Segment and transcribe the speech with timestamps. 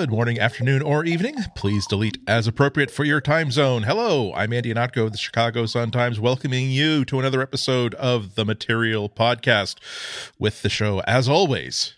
[0.00, 1.34] Good morning, afternoon, or evening.
[1.54, 3.82] Please delete as appropriate for your time zone.
[3.82, 8.46] Hello, I'm Andy Ihnatko of the Chicago Sun-Times, welcoming you to another episode of the
[8.46, 9.76] Material Podcast.
[10.38, 11.96] With the show, as always,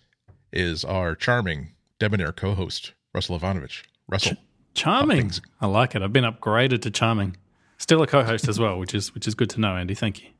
[0.52, 3.84] is our charming, debonair co-host, Russell Ivanovic.
[4.08, 4.34] Russell.
[4.34, 4.38] Ch-
[4.74, 5.30] charming.
[5.60, 6.02] I like it.
[6.02, 7.36] I've been upgraded to charming.
[7.78, 9.94] Still a co-host as well, which is which is good to know, Andy.
[9.94, 10.30] Thank you.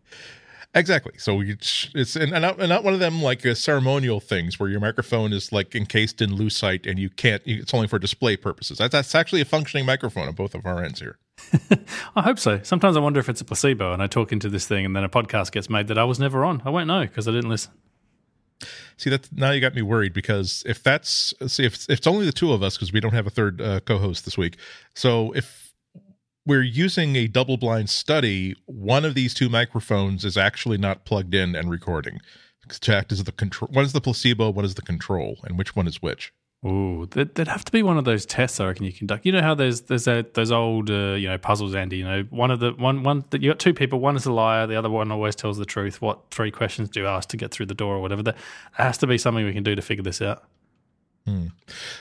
[0.75, 1.13] Exactly.
[1.19, 4.81] So it's and not, and not one of them like uh, ceremonial things where your
[4.81, 7.43] microphone is like encased in lucite and you can't.
[7.45, 8.79] It's only for display purposes.
[8.79, 11.19] That's, that's actually a functioning microphone on both of our ends here.
[12.17, 12.61] I hope so.
[12.63, 15.05] Sometimes I wonder if it's a placebo and I talk into this thing and then
[15.05, 16.63] a podcast gets made that I was never on.
[16.65, 17.73] I won't know because I didn't listen.
[18.97, 22.25] See that now you got me worried because if that's see if, if it's only
[22.25, 24.57] the two of us because we don't have a third uh, co-host this week.
[24.95, 25.72] So if
[26.47, 31.35] we're using a double blind study, one of these two microphones is actually not plugged
[31.35, 32.21] in and recording.
[32.81, 33.69] Checked is the control.
[33.73, 36.33] One is the placebo, one is the control, and which one is which?
[36.65, 39.27] Ooh, there'd, there'd have to be one of those tests I reckon you conduct.
[39.27, 41.97] You know how there's there's a, those old uh, you know puzzles, Andy.
[41.99, 43.99] You know one of the one one that you got two people.
[43.99, 46.01] One is a liar, the other one always tells the truth.
[46.01, 48.23] What three questions do you ask to get through the door or whatever?
[48.23, 48.37] There
[48.75, 50.45] has to be something we can do to figure this out.
[51.27, 51.47] Hmm.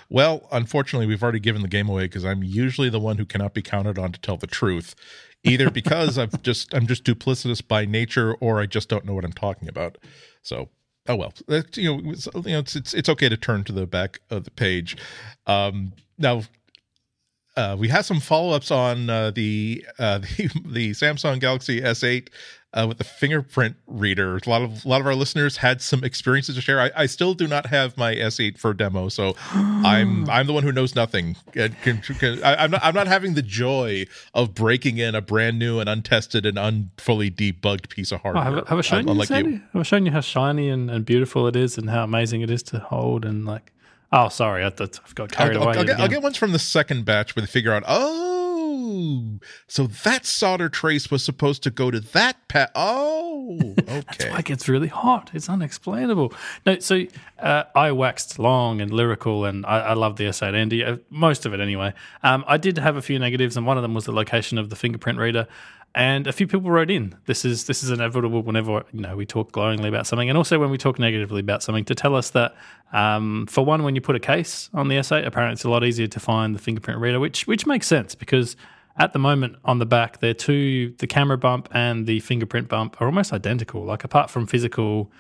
[0.10, 3.54] Well, unfortunately, we've already given the game away because I'm usually the one who cannot
[3.54, 4.96] be counted on to tell the truth,
[5.44, 9.14] either because i am just I'm just duplicitous by nature, or I just don't know
[9.14, 9.98] what I'm talking about.
[10.42, 10.70] So,
[11.08, 11.34] oh well,
[11.76, 14.44] you know, it's, you know, it's it's, it's okay to turn to the back of
[14.44, 14.98] the page.
[15.46, 16.44] Um, now,
[17.58, 22.30] uh, we have some follow-ups on uh, the, uh, the the Samsung Galaxy S8
[22.74, 24.38] uh, with the fingerprint reader.
[24.38, 26.80] A lot of a lot of our listeners had some experiences to share.
[26.80, 30.64] I, I still do not have my S8 for demo, so I'm I'm the one
[30.64, 31.36] who knows nothing.
[31.56, 35.90] I, am not I'm not having the joy of breaking in a brand new and
[35.90, 38.44] untested and unfully debugged piece of hardware.
[38.44, 39.52] Oh, have, have I shown you, Sandy?
[39.52, 39.62] you?
[39.74, 42.50] Have I shown you how shiny and, and beautiful it is and how amazing it
[42.50, 43.74] is to hold and like.
[44.14, 45.78] Oh, sorry, I, have got carried I'll, away.
[45.78, 48.41] I'll get, I'll get ones from the second batch where they figure out, oh
[49.68, 52.72] so that solder trace was supposed to go to that pat.
[52.76, 53.82] Oh, okay.
[53.88, 55.32] That's why it gets really hot.
[55.34, 56.34] It's unexplainable.
[56.66, 57.06] No, so
[57.40, 61.46] uh, I waxed long and lyrical, and I, I love the S8 Andy, uh, most
[61.46, 61.94] of it anyway.
[62.24, 64.70] Um, I did have a few negatives, and one of them was the location of
[64.70, 65.48] the fingerprint reader.
[65.94, 67.16] And a few people wrote in.
[67.26, 70.58] This is this is inevitable whenever you know we talk glowingly about something, and also
[70.58, 72.56] when we talk negatively about something, to tell us that
[72.94, 75.84] um, for one, when you put a case on the S8, apparently it's a lot
[75.84, 78.56] easier to find the fingerprint reader, which which makes sense because
[78.98, 83.02] at the moment on the back, they're two, the camera bump and the fingerprint bump
[83.02, 83.84] are almost identical.
[83.84, 85.12] Like apart from physical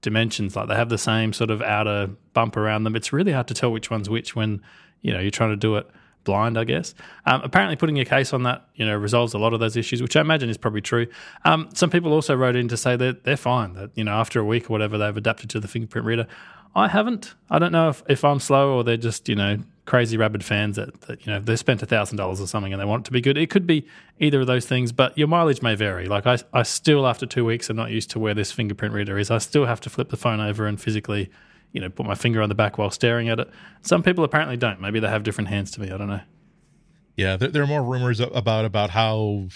[0.00, 2.96] dimensions, like they have the same sort of outer bump around them.
[2.96, 4.62] It's really hard to tell which one's which when,
[5.02, 5.88] you know, you're trying to do it
[6.24, 6.94] blind, I guess.
[7.26, 10.02] Um, apparently, putting a case on that, you know, resolves a lot of those issues,
[10.02, 11.06] which I imagine is probably true.
[11.44, 14.40] Um, some people also wrote in to say that they're fine, that, you know, after
[14.40, 16.26] a week or whatever, they've adapted to the fingerprint reader.
[16.74, 17.34] I haven't.
[17.48, 19.58] I don't know if, if I'm slow or they're just, you know,
[19.90, 22.84] crazy rabid fans that, that you know they spent thousand dollars or something and they
[22.84, 23.36] want it to be good.
[23.36, 23.88] It could be
[24.20, 26.06] either of those things, but your mileage may vary.
[26.06, 29.18] Like I, I still after two weeks am not used to where this fingerprint reader
[29.18, 29.32] is.
[29.32, 31.28] I still have to flip the phone over and physically,
[31.72, 33.50] you know, put my finger on the back while staring at it.
[33.82, 34.80] Some people apparently don't.
[34.80, 35.90] Maybe they have different hands to me.
[35.90, 36.20] I don't know.
[37.16, 39.48] Yeah, there, there are more rumors about about how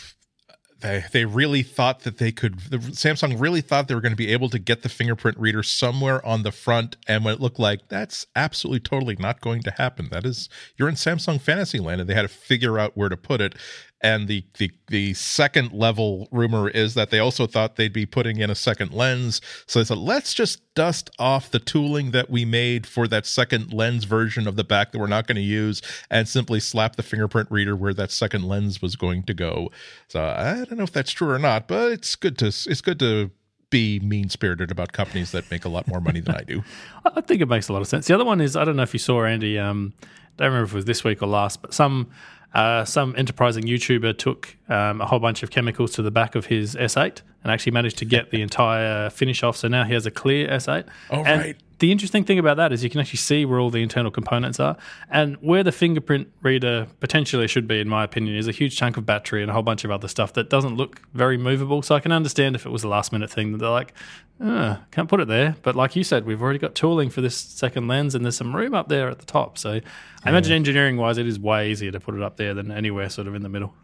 [0.84, 4.16] they they really thought that they could the, Samsung really thought they were going to
[4.16, 7.58] be able to get the fingerprint reader somewhere on the front and when it looked
[7.58, 10.08] like that's absolutely totally not going to happen.
[10.10, 13.16] That is you're in Samsung fantasy land and they had to figure out where to
[13.16, 13.54] put it
[14.04, 18.38] and the, the the second level rumor is that they also thought they'd be putting
[18.38, 22.44] in a second lens so they said let's just dust off the tooling that we
[22.44, 25.80] made for that second lens version of the back that we're not going to use
[26.10, 29.70] and simply slap the fingerprint reader where that second lens was going to go
[30.06, 32.98] so i don't know if that's true or not but it's good to it's good
[32.98, 33.30] to
[33.70, 36.62] be mean spirited about companies that make a lot more money than I do.
[37.04, 38.06] I think it makes a lot of sense.
[38.06, 39.58] The other one is I don't know if you saw Andy.
[39.58, 39.94] Um,
[40.38, 42.08] I don't remember if it was this week or last, but some
[42.54, 46.46] uh, some enterprising YouTuber took um, a whole bunch of chemicals to the back of
[46.46, 49.56] his S8 and actually managed to get the entire finish off.
[49.56, 50.86] So now he has a clear S8.
[51.10, 53.70] Oh, and right the interesting thing about that is you can actually see where all
[53.70, 54.76] the internal components are.
[55.10, 58.96] And where the fingerprint reader potentially should be in my opinion is a huge chunk
[58.96, 61.82] of battery and a whole bunch of other stuff that doesn't look very movable.
[61.82, 63.92] So i can understand if it was a last minute thing that they're like
[64.40, 65.56] oh, can't put it there.
[65.62, 68.54] But like you said we've already got tooling for this second lens and there's some
[68.54, 69.58] room up there at the top.
[69.58, 69.80] So
[70.24, 73.08] i imagine engineering wise it is way easier to put it up there than anywhere
[73.08, 73.74] sort of in the middle.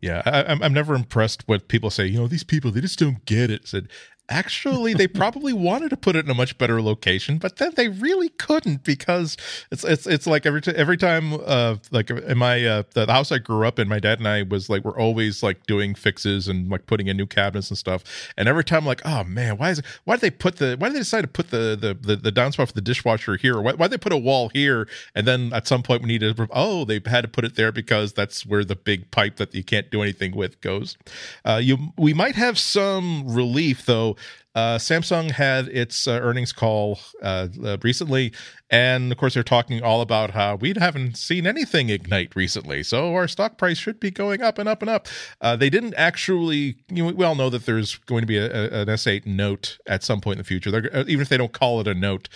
[0.00, 2.98] Yeah, I, am I'm never impressed when people say, you know, these people they just
[2.98, 3.66] don't get it.
[3.66, 3.88] Said
[4.28, 7.88] actually they probably wanted to put it in a much better location but then they
[7.88, 9.36] really couldn't because
[9.70, 13.30] it's it's it's like every t- every time uh like in my uh the house
[13.30, 16.48] i grew up in my dad and i was like we're always like doing fixes
[16.48, 18.04] and like putting in new cabinets and stuff.
[18.36, 20.88] And every time like oh man why is it why did they put the why
[20.88, 23.60] did they decide to put the the the, the downspout for the dishwasher here?
[23.60, 24.88] Why why did they put a wall here?
[25.14, 28.12] And then at some point we needed oh they had to put it there because
[28.12, 30.96] that's where the big pipe that you can't do anything with goes.
[31.44, 34.13] Uh you we might have some relief though
[34.54, 38.32] uh, Samsung had its uh, earnings call uh, uh, recently,
[38.70, 43.14] and of course, they're talking all about how we haven't seen anything ignite recently, so
[43.14, 45.08] our stock price should be going up and up and up.
[45.40, 48.46] Uh, they didn't actually, you know, we all know that there's going to be a,
[48.46, 51.36] a, an S8 note at some point in the future, They're, uh, even if they
[51.36, 52.28] don't call it a note.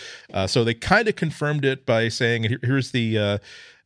[0.47, 3.39] so they kind of confirmed it by saying, here, here's the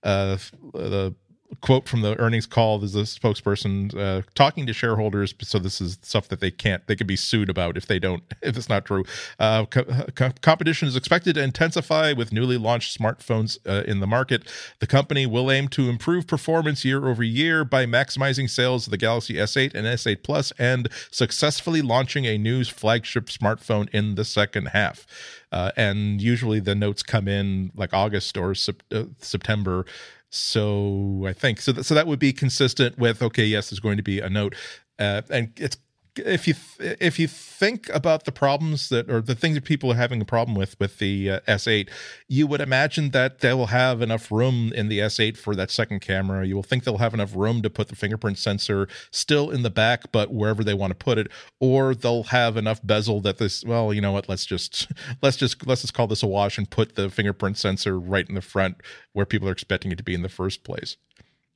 [0.03, 0.37] uh,
[0.73, 1.15] the
[1.61, 5.99] quote from the earnings call there's a spokesperson uh, talking to shareholders so this is
[6.03, 8.85] stuff that they can't they could be sued about if they don't if it's not
[8.85, 9.05] true.
[9.39, 9.85] Uh, co-
[10.15, 14.43] co- competition is expected to intensify with newly launched smartphones uh, in the market.
[14.81, 18.99] The company will aim to improve performance year over year by maximizing sales of the
[18.99, 24.67] galaxy s8 and s8 plus and successfully launching a new flagship smartphone in the second
[24.67, 25.07] half.
[25.51, 29.85] Uh, and usually the notes come in like august or sep- uh, september
[30.33, 31.73] so I think so.
[31.73, 33.45] That, so that would be consistent with okay.
[33.45, 34.55] Yes, there's going to be a note,
[34.99, 35.77] uh, and it's
[36.17, 39.97] if you if you think about the problems that or the things that people are
[39.97, 41.89] having a problem with with the uh, S8,
[42.29, 46.01] you would imagine that they will have enough room in the S8 for that second
[46.01, 46.47] camera.
[46.47, 49.71] You will think they'll have enough room to put the fingerprint sensor still in the
[49.71, 51.29] back, but wherever they want to put it,
[51.61, 53.65] or they'll have enough bezel that this.
[53.65, 54.29] Well, you know what?
[54.29, 54.91] Let's just
[55.23, 58.35] let's just let's just call this a wash and put the fingerprint sensor right in
[58.35, 58.77] the front
[59.13, 60.97] where people are expecting it to be in the first place.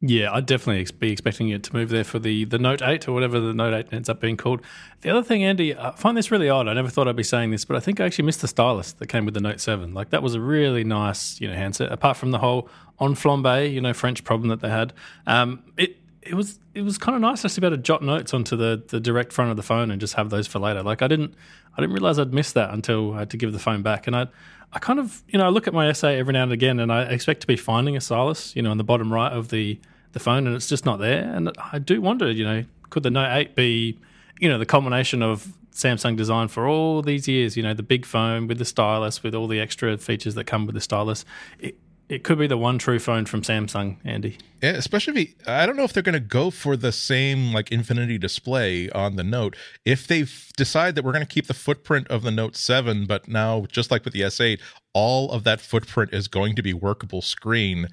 [0.03, 3.13] Yeah, I'd definitely be expecting it to move there for the, the Note 8 or
[3.13, 4.61] whatever the Note 8 ends up being called.
[5.01, 6.69] The other thing, Andy, I find this really odd.
[6.69, 8.93] I never thought I'd be saying this, but I think I actually missed the stylus
[8.93, 9.95] that came with the Note 7.
[9.95, 11.91] Like, that was a really nice, you know, handset.
[11.91, 14.93] Apart from the whole on flambe, you know, French problem that they had,
[15.27, 15.97] um, it
[16.27, 18.57] it was it was kind of nice just to be able to jot notes onto
[18.57, 20.83] the, the direct front of the phone and just have those for later.
[20.83, 21.35] Like I didn't
[21.77, 24.17] I didn't realize I'd missed that until I had to give the phone back, and
[24.17, 24.27] I
[24.73, 26.93] I kind of you know I look at my S8 every now and again, and
[26.93, 29.79] I expect to be finding a stylus, you know, in the bottom right of the
[30.13, 31.31] the phone and it's just not there.
[31.31, 33.99] And I do wonder, you know, could the Note 8 be,
[34.41, 38.07] you know, the combination of Samsung design for all these years, you know, the big
[38.07, 41.27] phone with the stylus, with all the extra features that come with the stylus.
[41.59, 41.77] It,
[42.09, 44.39] it could be the one true phone from Samsung, Andy.
[44.63, 47.53] Yeah, especially if he, I don't know if they're going to go for the same
[47.53, 49.57] like infinity display on the Note.
[49.85, 50.27] If they
[50.57, 53.91] decide that we're going to keep the footprint of the Note 7, but now just
[53.91, 54.61] like with the S8,
[54.93, 57.89] all of that footprint is going to be workable screen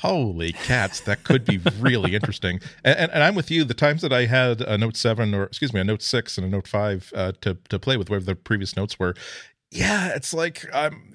[0.00, 2.60] Holy cats, that could be really interesting.
[2.84, 3.64] And, and, and, I'm with you.
[3.64, 6.46] The times that I had a Note 7 or, excuse me, a Note 6 and
[6.46, 9.14] a Note 5 uh, to, to play with, whatever the previous notes were,
[9.76, 11.12] yeah, it's like I'm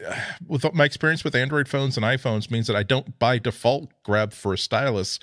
[0.48, 4.34] with my experience with Android phones and iPhones means that I don't by default grab
[4.34, 5.20] for a stylus,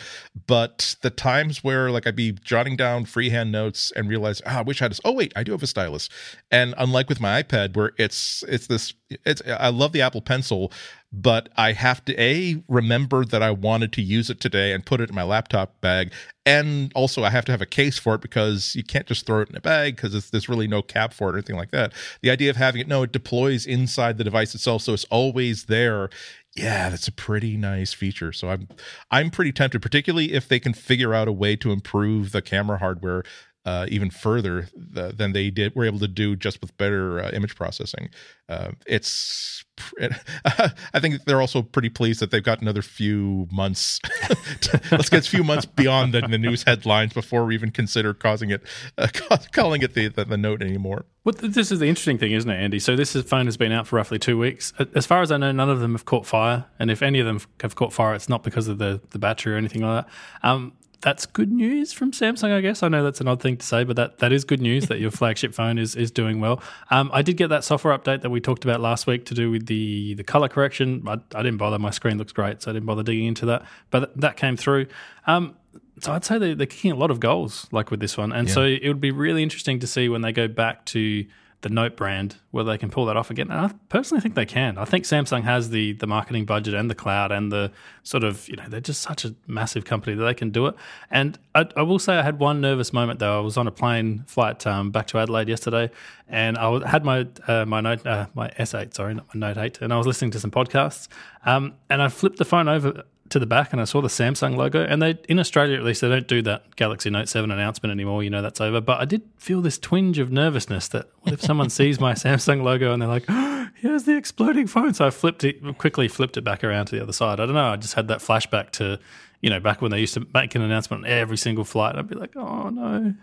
[0.46, 4.62] but the times where like I'd be jotting down freehand notes and realize, ah, I
[4.62, 5.00] wish I had this.
[5.04, 6.08] Oh wait, I do have a stylus.
[6.50, 8.92] And unlike with my iPad, where it's it's this,
[9.24, 10.72] it's I love the Apple Pencil,
[11.12, 15.00] but I have to a remember that I wanted to use it today and put
[15.00, 16.12] it in my laptop bag,
[16.44, 19.40] and also I have to have a case for it because you can't just throw
[19.40, 21.92] it in a bag because there's really no cap for it or anything like that.
[22.22, 25.64] The idea of having it, no, it deploys inside the device itself, so it's always
[25.64, 26.10] there.
[26.56, 28.32] Yeah, that's a pretty nice feature.
[28.32, 28.68] So I'm
[29.10, 32.78] I'm pretty tempted, particularly if they can figure out a way to improve the camera
[32.78, 33.22] hardware
[33.64, 37.30] uh, even further the, than they did were able to do just with better uh,
[37.30, 38.08] image processing.
[38.48, 39.64] Uh, it's
[40.00, 43.98] I think they're also pretty pleased that they've got another few months.
[44.60, 48.14] to, let's get a few months beyond the, the, news headlines before we even consider
[48.14, 48.62] causing it
[48.96, 49.08] uh,
[49.52, 51.04] calling it the, the, the note anymore.
[51.24, 52.78] Well, this is the interesting thing, isn't it, Andy?
[52.78, 54.72] So this phone has been out for roughly two weeks.
[54.94, 57.26] As far as I know, none of them have caught fire, and if any of
[57.26, 60.48] them have caught fire, it's not because of the the battery or anything like that.
[60.48, 62.82] Um, that's good news from Samsung, I guess.
[62.82, 64.98] I know that's an odd thing to say, but that, that is good news that
[64.98, 66.60] your flagship phone is is doing well.
[66.90, 69.50] Um, I did get that software update that we talked about last week to do
[69.50, 71.04] with the the color correction.
[71.06, 73.64] I, I didn't bother; my screen looks great, so I didn't bother digging into that.
[73.90, 74.86] But that came through.
[75.26, 75.54] Um,
[76.00, 78.48] so I'd say they're, they're kicking a lot of goals, like with this one, and
[78.48, 78.54] yeah.
[78.54, 81.24] so it would be really interesting to see when they go back to
[81.62, 83.50] the Note brand, whether they can pull that off again.
[83.50, 84.78] And I personally think they can.
[84.78, 87.72] I think Samsung has the the marketing budget and the cloud and the
[88.04, 90.76] sort of you know they're just such a massive company that they can do it.
[91.10, 93.38] And I, I will say I had one nervous moment though.
[93.38, 95.90] I was on a plane flight um, back to Adelaide yesterday,
[96.28, 99.82] and I had my uh, my note uh, my S8 sorry not my Note 8,
[99.82, 101.08] and I was listening to some podcasts.
[101.44, 104.56] Um, and I flipped the phone over to the back and I saw the Samsung
[104.56, 104.84] logo.
[104.84, 108.22] And they, in Australia at least, they don't do that Galaxy Note 7 announcement anymore.
[108.22, 108.80] You know, that's over.
[108.80, 112.92] But I did feel this twinge of nervousness that if someone sees my Samsung logo
[112.92, 114.94] and they're like, oh, here's the exploding phone.
[114.94, 117.40] So I flipped it, quickly flipped it back around to the other side.
[117.40, 117.72] I don't know.
[117.72, 118.98] I just had that flashback to,
[119.40, 121.96] you know, back when they used to make an announcement on every single flight.
[121.96, 123.14] I'd be like, oh no.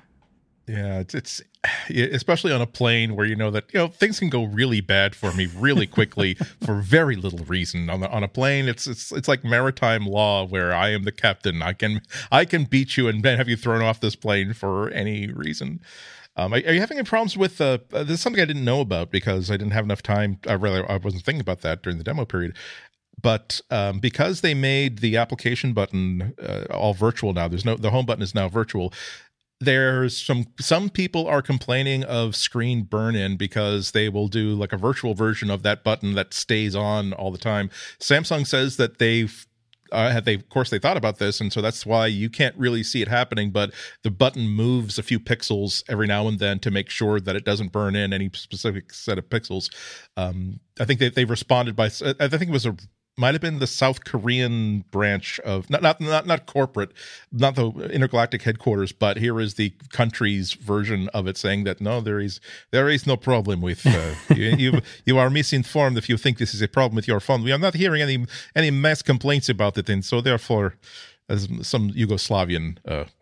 [0.68, 1.42] Yeah, it's, it's
[1.90, 5.16] especially on a plane where you know that you know things can go really bad
[5.16, 7.90] for me really quickly for very little reason.
[7.90, 11.12] On the, on a plane, it's it's it's like maritime law where I am the
[11.12, 11.62] captain.
[11.62, 15.32] I can I can beat you and have you thrown off this plane for any
[15.32, 15.82] reason.
[16.38, 17.62] Um, are, are, you having any problems with?
[17.62, 20.40] Uh, uh, this is something I didn't know about because I didn't have enough time.
[20.48, 22.56] I really I wasn't thinking about that during the demo period
[23.22, 27.90] but um, because they made the application button uh, all virtual now there's no the
[27.90, 28.94] home button is now virtual
[29.60, 34.74] there's some some people are complaining of screen burn in because they will do like
[34.74, 37.70] a virtual version of that button that stays on all the time.
[38.00, 39.48] Samsung says that they've
[39.92, 42.56] uh, have they of course they thought about this and so that's why you can't
[42.58, 43.72] really see it happening but
[44.04, 47.46] the button moves a few pixels every now and then to make sure that it
[47.46, 49.70] doesn't burn in any specific set of pixels.
[50.18, 52.76] Um, i think they, they've responded by i think it was a
[53.18, 56.92] might have been the South Korean branch of not not not not corporate,
[57.32, 62.02] not the intergalactic headquarters, but here is the country's version of it, saying that no,
[62.02, 62.42] there is
[62.72, 64.82] there is no problem with uh, you, you.
[65.06, 67.44] You are misinformed if you think this is a problem with your phone.
[67.44, 70.76] We are not hearing any any mass complaints about it, and so therefore,
[71.30, 72.78] as some Yugoslavian.
[72.86, 73.06] Uh,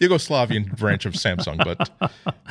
[0.00, 1.90] Yugoslavian branch of Samsung, but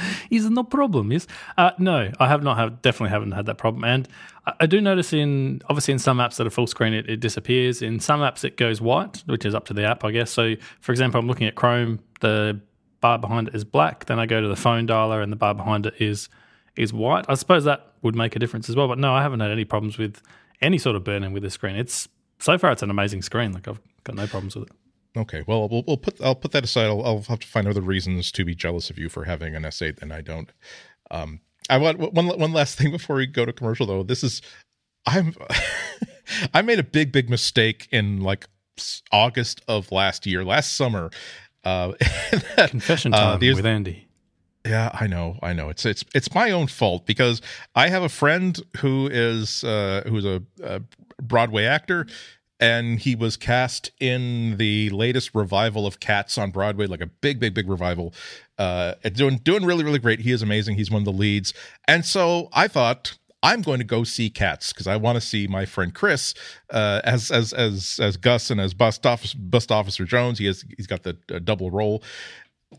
[0.31, 1.11] is no problem.
[1.11, 4.07] Yes, uh, no, I have not have definitely haven't had that problem, and
[4.59, 7.81] I, do notice in obviously in some apps that are full screen it, it disappears.
[7.81, 10.31] In some apps it goes white, which is up to the app, I guess.
[10.31, 12.59] So, for example, I'm looking at Chrome, the
[13.01, 14.05] bar behind it is black.
[14.05, 16.29] Then I go to the phone dialer, and the bar behind it is
[16.75, 17.25] is white.
[17.29, 18.87] I suppose that would make a difference as well.
[18.87, 20.21] But no, I haven't had any problems with
[20.61, 21.75] any sort of burn-in with this screen.
[21.75, 22.07] It's
[22.39, 23.51] so far it's an amazing screen.
[23.51, 24.75] Like I've got no problems with it.
[25.17, 26.87] Okay, well, we'll, we'll put I'll put that aside.
[26.87, 29.63] I'll, I'll, have to find other reasons to be jealous of you for having an
[29.63, 30.51] S8 and I don't.
[31.09, 34.03] Um, I want one one last thing before we go to commercial though.
[34.03, 34.41] This is
[35.05, 35.33] I'm
[36.53, 38.47] I made a big big mistake in like
[39.11, 41.09] August of last year, last summer.
[41.63, 41.93] Uh,
[42.55, 44.07] that, Confession uh, time uh, with Andy.
[44.65, 45.69] Yeah, I know, I know.
[45.69, 47.41] It's it's it's my own fault because
[47.75, 50.81] I have a friend who is uh, who's a, a
[51.21, 52.07] Broadway actor
[52.59, 57.39] and he was cast in the latest revival of Cats on Broadway, like a big,
[57.39, 58.13] big, big revival.
[58.57, 60.21] Uh, doing doing really, really great.
[60.21, 60.75] He is amazing.
[60.75, 61.53] He's one of the leads,
[61.87, 65.47] and so I thought I'm going to go see Cats because I want to see
[65.47, 66.33] my friend Chris
[66.71, 70.39] uh, as as as as Gus and as Bustopher Bust Officer Jones.
[70.39, 72.01] He has he's got the uh, double role,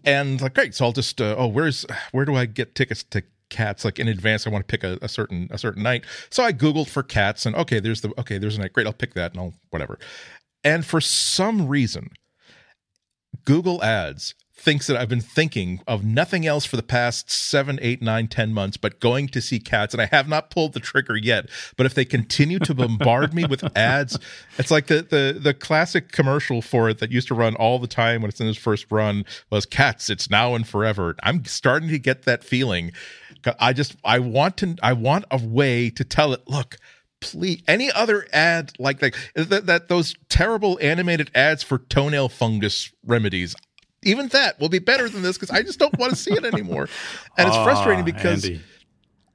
[0.05, 0.75] and like great.
[0.75, 4.09] So I'll just uh, oh where's where do I get tickets to cats like in
[4.09, 7.03] advance i want to pick a, a, certain a certain night so i googled for
[7.03, 9.55] cats and okay there's the okay there's a night great i'll pick that and i'll
[9.71, 9.99] whatever
[10.65, 12.11] and for some reason
[13.45, 18.01] google ads thinks that I've been thinking of nothing else for the past seven, eight,
[18.01, 21.17] nine, ten months but going to see cats, and I have not pulled the trigger
[21.17, 21.49] yet.
[21.77, 24.19] But if they continue to bombard me with ads,
[24.59, 27.87] it's like the the the classic commercial for it that used to run all the
[27.87, 30.09] time when it's in its first run was cats.
[30.09, 31.15] It's now and forever.
[31.23, 32.93] I'm starting to get that feeling.
[33.61, 36.43] I just I want to I want a way to tell it.
[36.49, 36.77] Look,
[37.21, 42.93] please any other ad like like that, that those terrible animated ads for toenail fungus
[43.05, 43.55] remedies
[44.03, 46.45] even that will be better than this because i just don't want to see it
[46.45, 46.89] anymore
[47.39, 48.61] and it's frustrating ah, because Andy.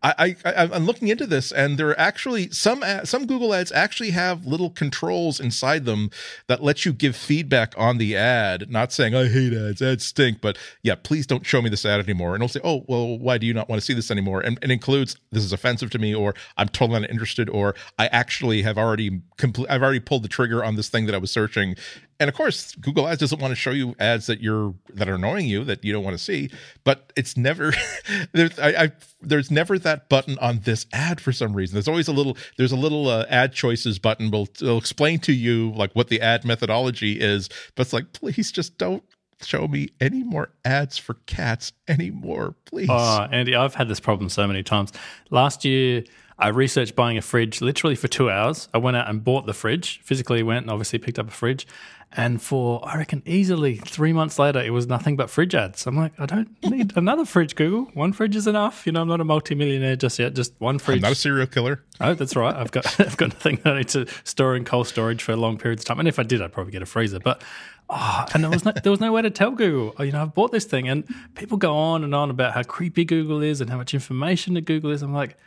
[0.04, 3.72] I, I I'm looking into this, and there are actually some uh, some Google ads
[3.72, 6.10] actually have little controls inside them
[6.48, 8.72] that let you give feedback on the ad.
[8.72, 12.00] Not saying I hate ads, ads stink, but yeah, please don't show me this ad
[12.00, 12.34] anymore.
[12.34, 14.42] And it'll say, oh well, why do you not want to see this anymore?
[14.42, 18.08] And it includes this is offensive to me, or I'm totally not interested, or I
[18.08, 19.70] actually have already complete.
[19.70, 21.76] I've already pulled the trigger on this thing that I was searching,
[22.22, 25.16] and of course google ads doesn't want to show you ads that you're that are
[25.16, 26.50] annoying you that you don't want to see
[26.84, 27.74] but it's never
[28.32, 32.08] there's I, I, there's never that button on this ad for some reason there's always
[32.08, 35.92] a little there's a little uh, ad choices button will will explain to you like
[35.94, 39.04] what the ad methodology is but it's like please just don't
[39.42, 44.30] show me any more ads for cats anymore please oh andy i've had this problem
[44.30, 44.94] so many times
[45.32, 46.04] last year
[46.42, 48.68] I researched buying a fridge literally for two hours.
[48.74, 51.68] I went out and bought the fridge, physically went and obviously picked up a fridge.
[52.14, 55.88] And for, I reckon, easily three months later, it was nothing but fridge ads.
[55.88, 57.86] I'm like, I don't need another fridge, Google.
[57.94, 58.86] One fridge is enough.
[58.86, 60.34] You know, I'm not a multimillionaire just yet.
[60.34, 60.98] Just one fridge.
[60.98, 61.84] I'm not a serial killer.
[62.02, 62.54] Oh, that's right.
[62.54, 65.58] I've got I've got nothing that I need to store in cold storage for long
[65.58, 66.00] periods of time.
[66.00, 67.20] And if I did, I'd probably get a freezer.
[67.20, 67.42] But
[67.90, 69.96] oh, and there was no there was no way to tell Google.
[69.98, 72.64] Oh, you know, I've bought this thing, and people go on and on about how
[72.64, 75.02] creepy Google is and how much information that Google is.
[75.02, 75.38] I'm like,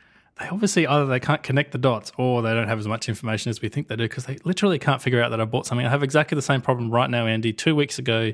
[0.40, 3.50] they obviously either they can't connect the dots or they don't have as much information
[3.50, 5.86] as we think they do because they literally can't figure out that I bought something.
[5.86, 7.52] I have exactly the same problem right now, Andy.
[7.52, 8.32] Two weeks ago,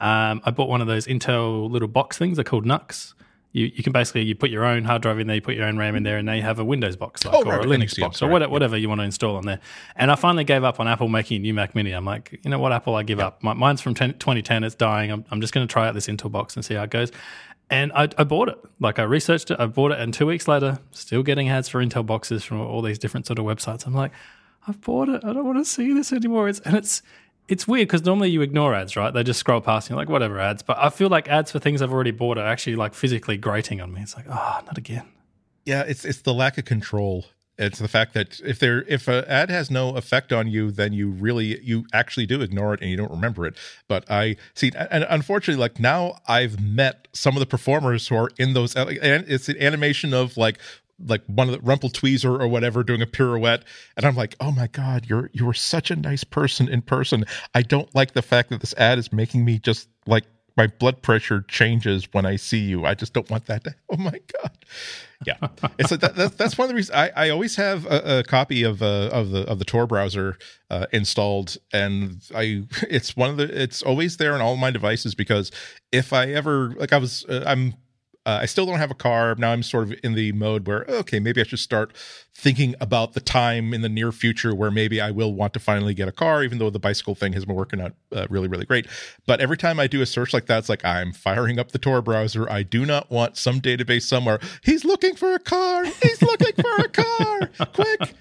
[0.00, 2.36] um, I bought one of those Intel little box things.
[2.36, 3.14] They're called NUCs.
[3.52, 5.66] You, you can basically you put your own hard drive in there, you put your
[5.66, 7.64] own RAM in there, and now you have a Windows box like, Oh, or right,
[7.64, 7.68] a.
[7.68, 9.58] Linux Yeah, box or whatever, whatever you want to install on there.
[9.96, 11.90] And I finally gave up on Apple making a new Mac Mini.
[11.90, 13.42] I'm like, you know what, Apple, I give up.
[13.42, 14.62] My, mine's from 10, 2010.
[14.62, 15.10] It's dying.
[15.10, 17.10] I'm, I'm just going to try out this Intel box and see how it goes.
[17.70, 18.58] And I, I bought it.
[18.80, 21.84] Like I researched it, I bought it, and two weeks later, still getting ads for
[21.84, 23.86] Intel boxes from all these different sort of websites.
[23.86, 24.10] I'm like,
[24.66, 25.24] I've bought it.
[25.24, 26.48] I don't want to see this anymore.
[26.48, 27.02] It's and it's
[27.48, 29.12] it's weird because normally you ignore ads, right?
[29.12, 30.62] They just scroll past you like whatever ads.
[30.62, 33.80] But I feel like ads for things I've already bought are actually like physically grating
[33.80, 34.00] on me.
[34.02, 35.06] It's like, oh, not again.
[35.64, 37.26] Yeah, it's it's the lack of control.
[37.60, 40.94] It's the fact that if there if an ad has no effect on you, then
[40.94, 43.54] you really you actually do ignore it and you don't remember it.
[43.86, 48.30] But I see, and unfortunately, like now I've met some of the performers who are
[48.38, 48.74] in those.
[48.74, 50.58] Uh, and it's an animation of like
[51.06, 53.64] like one of the Rumpleteazer or whatever doing a pirouette,
[53.94, 57.26] and I'm like, oh my god, you're you were such a nice person in person.
[57.54, 60.24] I don't like the fact that this ad is making me just like
[60.56, 62.86] my blood pressure changes when I see you.
[62.86, 63.74] I just don't want that to.
[63.90, 64.52] Oh my god.
[65.26, 65.36] Yeah,
[65.78, 68.62] it's that, that, that's one of the reasons I, I always have a, a copy
[68.62, 70.38] of uh, of the of the Tor browser
[70.70, 75.14] uh, installed, and I it's one of the it's always there on all my devices
[75.14, 75.50] because
[75.92, 77.74] if I ever like I was uh, I'm
[78.30, 79.34] uh, I still don't have a car.
[79.36, 81.92] Now I'm sort of in the mode where, okay, maybe I should start
[82.32, 85.94] thinking about the time in the near future where maybe I will want to finally
[85.94, 88.64] get a car, even though the bicycle thing has been working out uh, really, really
[88.64, 88.86] great.
[89.26, 91.78] But every time I do a search like that, it's like I'm firing up the
[91.78, 92.48] Tor browser.
[92.48, 94.38] I do not want some database somewhere.
[94.62, 95.84] He's looking for a car.
[95.84, 97.50] He's looking for a car.
[97.74, 98.14] Quick.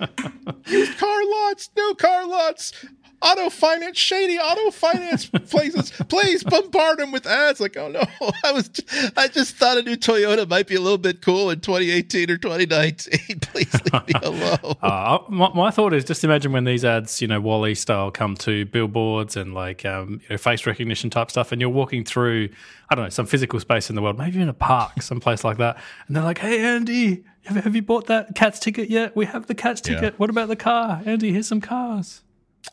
[0.67, 2.73] Used car lots, new car lots
[3.21, 8.01] auto finance shady auto finance places please bombard them with ads like oh no
[8.45, 8.69] i was
[9.17, 12.37] i just thought a new toyota might be a little bit cool in 2018 or
[12.37, 17.21] 2019 please leave me alone Uh, my, my thought is just imagine when these ads,
[17.21, 21.29] you know, Wally style, come to billboards and like um, you know, face recognition type
[21.29, 22.49] stuff, and you're walking through,
[22.89, 25.57] I don't know, some physical space in the world, maybe in a park, someplace like
[25.57, 29.15] that, and they're like, "Hey, Andy, have, have you bought that Cats ticket yet?
[29.15, 29.95] We have the Cats Yeah.
[29.95, 30.19] ticket.
[30.19, 31.31] What about the car, Andy?
[31.33, 32.21] Here's some cars."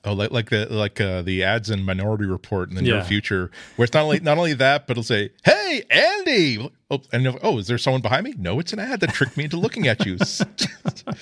[0.05, 3.51] Oh like like the like uh, the ads in minority report in the near future
[3.77, 6.71] where it's not only not only that but it'll say hey andy!
[6.91, 8.35] Oh and oh is there someone behind me?
[8.39, 10.19] No it's an ad that tricked me into looking at you.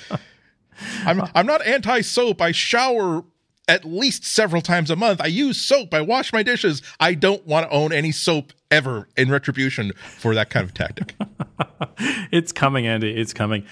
[1.07, 3.25] I'm i'm not anti soap i shower
[3.69, 5.21] at least several times a month.
[5.21, 5.95] I use soap.
[5.95, 6.83] I wash my dishes.
[7.01, 11.15] I don't want to own any soap ever in retribution for that kind of tactic.
[12.33, 13.11] It's coming, Andy.
[13.11, 13.65] It's coming.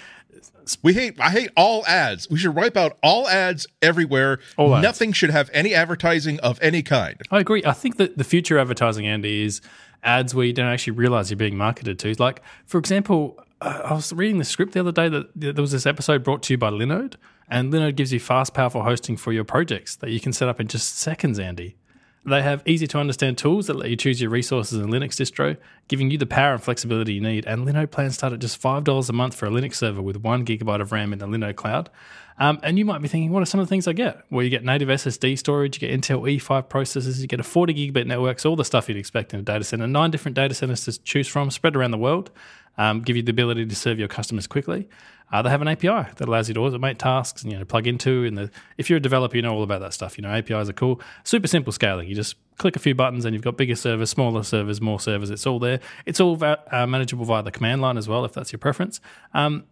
[0.83, 4.83] We hate i hate all ads we should wipe out all ads everywhere All ads.
[4.83, 7.63] nothing should have any advertising of any kind I agree.
[7.65, 9.61] I think that the future advertising, Andy, is
[10.03, 12.15] ads where you don't actually realize you're being marketed to.
[12.15, 15.73] Like, for example, uh, I was reading the script the other day that there was
[15.73, 17.15] this episode brought to you by Linode,
[17.49, 20.61] and Linode gives you fast, powerful hosting for your projects that you can set up
[20.61, 21.77] in just seconds, Andy.
[22.25, 25.57] They have easy to understand tools that let you choose your resources in Linux distro,
[25.89, 27.45] giving you the power and flexibility you need.
[27.47, 30.47] And Linode plans start at just $5 a month for a Linux server with one
[30.47, 31.91] gigabyte of RAM in the Linode cloud.
[32.39, 34.23] Um, and you might be thinking, what are some of the things I get?
[34.31, 37.75] Well, you get native SSD storage, you get Intel E5 processors, you get a 40
[37.75, 40.85] gigabit networks, all the stuff you'd expect in a data center, nine different data centers
[40.85, 42.31] to choose from, spread around the world,
[42.79, 44.89] um, give you the ability to serve your customers quickly.
[45.33, 47.87] Uh, they have an API that allows you to automate tasks and you know plug
[47.87, 48.25] into.
[48.25, 50.19] And if you're a developer, you know all about that stuff.
[50.19, 51.01] You know APIs are cool.
[51.25, 52.09] Super simple scaling.
[52.09, 55.31] You just click a few buttons and you've got bigger servers, smaller servers, more servers.
[55.31, 55.81] It's all there.
[56.05, 59.01] It's all va- uh, manageable via the command line as well, if that's your preference.
[59.33, 59.65] Um,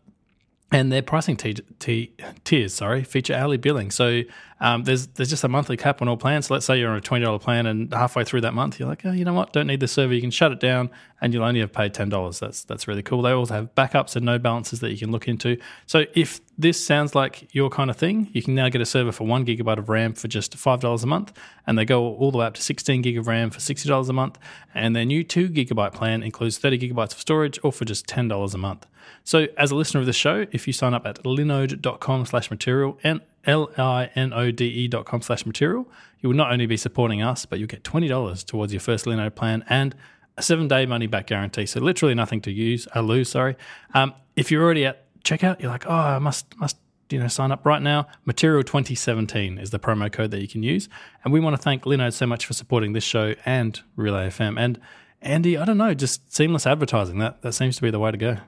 [0.73, 3.91] and their pricing t- t- tiers, sorry, feature hourly billing.
[3.91, 4.23] So
[4.61, 6.47] um, there's there's just a monthly cap on all plans.
[6.47, 8.89] So let's say you're on a twenty dollar plan, and halfway through that month, you're
[8.89, 9.53] like, oh, you know what?
[9.53, 10.13] Don't need the server.
[10.13, 12.41] You can shut it down, and you'll only have paid ten dollars.
[12.41, 13.23] That's that's really cool.
[13.23, 15.57] They also have backups and NodeBalancers that you can look into.
[15.87, 19.13] So if this sounds like your kind of thing, you can now get a server
[19.13, 21.33] for one gigabyte of RAM for just five dollars a month,
[21.67, 24.11] and they go all the way up to sixteen gig of RAM for sixty dollars
[24.11, 24.39] a month.
[24.75, 28.29] And their new two gigabyte plan includes thirty gigabytes of storage, all for just ten
[28.29, 28.87] dollars a month.
[29.25, 32.99] So, as a listener of the show, if you sign up at linode.com slash material
[33.03, 35.89] and L-I-N-O-D-E E dot com slash material,
[36.21, 39.35] you will not only be supporting us, but you'll get $20 towards your first Linode
[39.35, 39.95] plan and
[40.37, 41.67] a seven-day money-back guarantee.
[41.67, 43.57] So, literally nothing to use, uh, lose, sorry.
[43.95, 46.77] Um, if you're already at checkout, you're like, oh, I must, must
[47.11, 48.07] you know, sign up right now.
[48.25, 50.89] Material 2017 is the promo code that you can use.
[51.25, 54.59] And we want to thank Linode so much for supporting this show and Relay FM.
[54.59, 54.81] And
[55.23, 57.19] Andy, I don't know, just seamless advertising.
[57.19, 58.39] That that seems to be the way to go.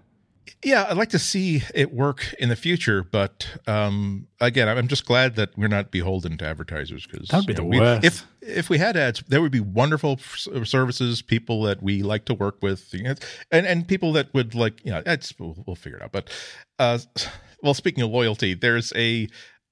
[0.64, 5.04] Yeah, I'd like to see it work in the future, but um, again, I'm just
[5.04, 8.04] glad that we're not beholden to advertisers because That'd be the we, worst.
[8.04, 12.34] If if we had ads, there would be wonderful services, people that we like to
[12.34, 13.14] work with, you know,
[13.50, 16.12] and and people that would like, you know, it's, we'll, we'll figure it out.
[16.12, 16.30] But
[16.78, 16.98] uh,
[17.62, 19.28] well, speaking of loyalty, there's a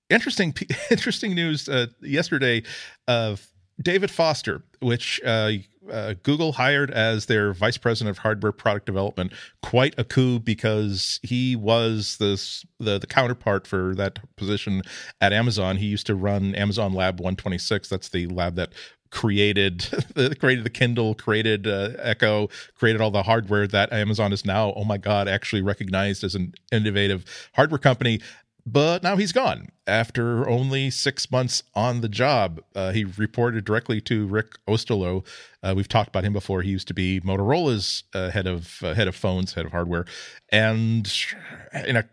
[0.09, 0.55] interesting
[0.91, 2.63] interesting news uh, yesterday
[3.09, 3.47] of
[3.81, 5.53] David Foster, which uh,
[5.91, 9.33] uh, Google hired as their vice president of hardware product development.
[9.63, 14.83] Quite a coup because he was this the the counterpart for that position
[15.21, 15.77] at Amazon.
[15.77, 17.89] He used to run Amazon Lab 126.
[17.89, 18.73] That's the lab that
[19.11, 19.89] created
[20.39, 24.73] created the Kindle, created uh, Echo, created all the hardware that Amazon is now.
[24.77, 28.21] Oh my God, actually recognized as an innovative hardware company.
[28.67, 32.61] But now he's gone after only six months on the job.
[32.75, 35.27] Uh, he reported directly to Rick Osterloh.
[35.63, 36.63] Uh, we've talked about him before.
[36.63, 40.05] He used to be Motorola's uh, head of uh, head of phones, head of hardware,
[40.51, 41.13] and
[41.87, 42.09] in a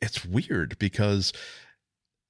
[0.00, 1.32] it's weird because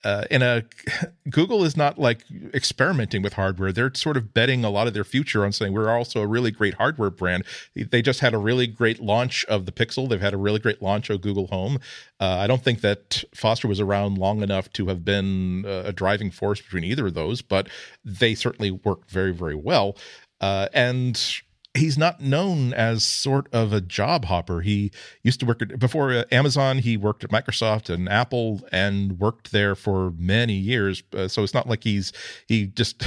[0.04, 0.64] uh, in a
[1.30, 3.72] Google is not like experimenting with hardware.
[3.72, 6.50] They're sort of betting a lot of their future on saying we're also a really
[6.50, 7.44] great hardware brand.
[7.74, 10.08] They just had a really great launch of the Pixel.
[10.08, 11.78] They've had a really great launch of Google Home.
[12.20, 15.92] Uh, I don't think that Foster was around long enough to have been uh, a
[15.92, 17.68] driving force between either of those, but
[18.04, 19.96] they certainly worked very, very well.
[20.40, 21.40] Uh, and
[21.74, 24.60] he's not known as sort of a job hopper.
[24.60, 24.90] He
[25.22, 26.78] used to work at before uh, Amazon.
[26.78, 31.02] He worked at Microsoft and Apple and worked there for many years.
[31.16, 32.12] Uh, so it's not like he's
[32.46, 33.02] he just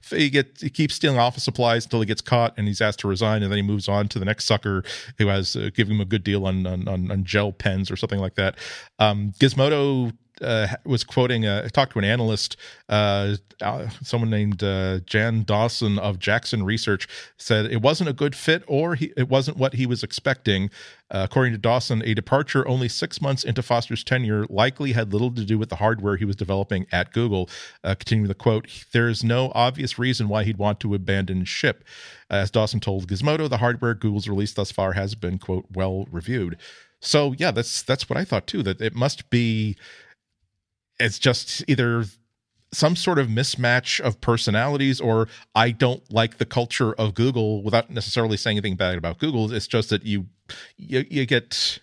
[0.10, 3.08] he gets he keeps stealing office supplies until he gets caught and he's asked to
[3.08, 4.82] resign and then he moves on to the next sucker
[5.18, 8.20] who has uh, giving him a good deal on, on on gel pens or something
[8.20, 8.56] like that.
[8.98, 12.56] Um, Gizmodo uh, was quoting, uh, I talked to an analyst,
[12.88, 18.34] uh, uh, someone named uh, Jan Dawson of Jackdaw Research, said it wasn't a good
[18.34, 20.70] fit or he, it wasn't what he was expecting.
[21.10, 25.30] Uh, according to Dawson, a departure only six months into Foster's tenure likely had little
[25.32, 27.48] to do with the hardware he was developing at Google.
[27.82, 31.84] Uh, continuing the quote, there's no obvious reason why he'd want to abandon ship.
[32.30, 36.58] As Dawson told Gizmodo, the hardware Google's released thus far has been, quote, well reviewed.
[37.00, 38.62] So yeah, that's that's what I thought too.
[38.62, 39.76] That it must be
[40.98, 42.04] it's just either
[42.72, 47.90] some sort of mismatch of personalities or I don't like the culture of Google without
[47.90, 49.52] necessarily saying anything bad about Google.
[49.52, 50.26] It's just that you
[50.76, 51.80] you, you get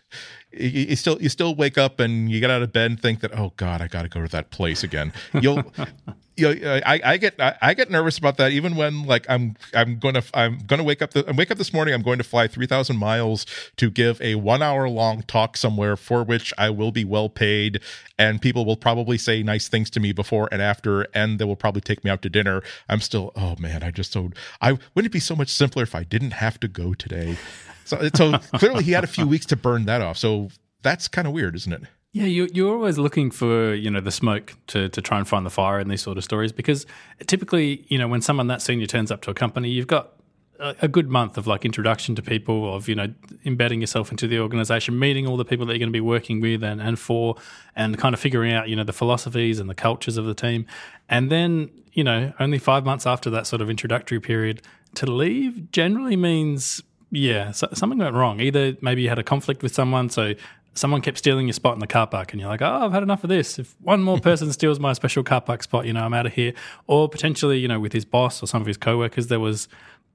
[0.52, 3.38] you, still you still wake up and you get out of bed and think that
[3.38, 5.14] oh god I got to go to that place again.
[5.34, 5.64] You'll
[6.38, 9.26] you know, uh, I, I get I, I, get nervous about that even when like
[9.30, 12.18] I'm I'm gonna I'm gonna wake up the I wake up this morning I'm going
[12.18, 13.46] to fly three thousand miles
[13.78, 17.82] to give a one hour long talk somewhere for which I will be well paid
[18.18, 21.56] and people will probably say nice things to me before and after and they will
[21.56, 22.62] probably take me out to dinner.
[22.90, 25.96] I'm still oh man I just so I wouldn't it be so much simpler if
[25.96, 27.38] I didn't have to go today.
[27.86, 30.18] So so clearly he had a few weeks to burn that off.
[30.18, 30.50] So
[30.82, 31.84] that's kind of weird, isn't it?
[32.12, 35.46] Yeah, you, you're always looking for you know the smoke to to try and find
[35.46, 36.86] the fire in these sort of stories because
[37.28, 40.14] typically you know when someone that senior turns up to a company, you've got
[40.60, 43.14] a, a good month of like introduction to people, of you know
[43.46, 46.40] embedding yourself into the organization, meeting all the people that you're going to be working
[46.40, 47.36] with and and for,
[47.76, 50.66] and kind of figuring out you know the philosophies and the cultures of the team,
[51.10, 54.62] and then you know only five months after that sort of introductory period
[54.96, 56.82] to leave generally means
[57.16, 58.40] yeah, so, something went wrong.
[58.40, 60.34] Either maybe you had a conflict with someone, so
[60.74, 63.02] someone kept stealing your spot in the car park and you're like, oh, I've had
[63.02, 63.58] enough of this.
[63.58, 66.34] If one more person steals my special car park spot, you know, I'm out of
[66.34, 66.54] here.
[66.88, 69.68] Or potentially, you know, with his boss or some of his coworkers, there was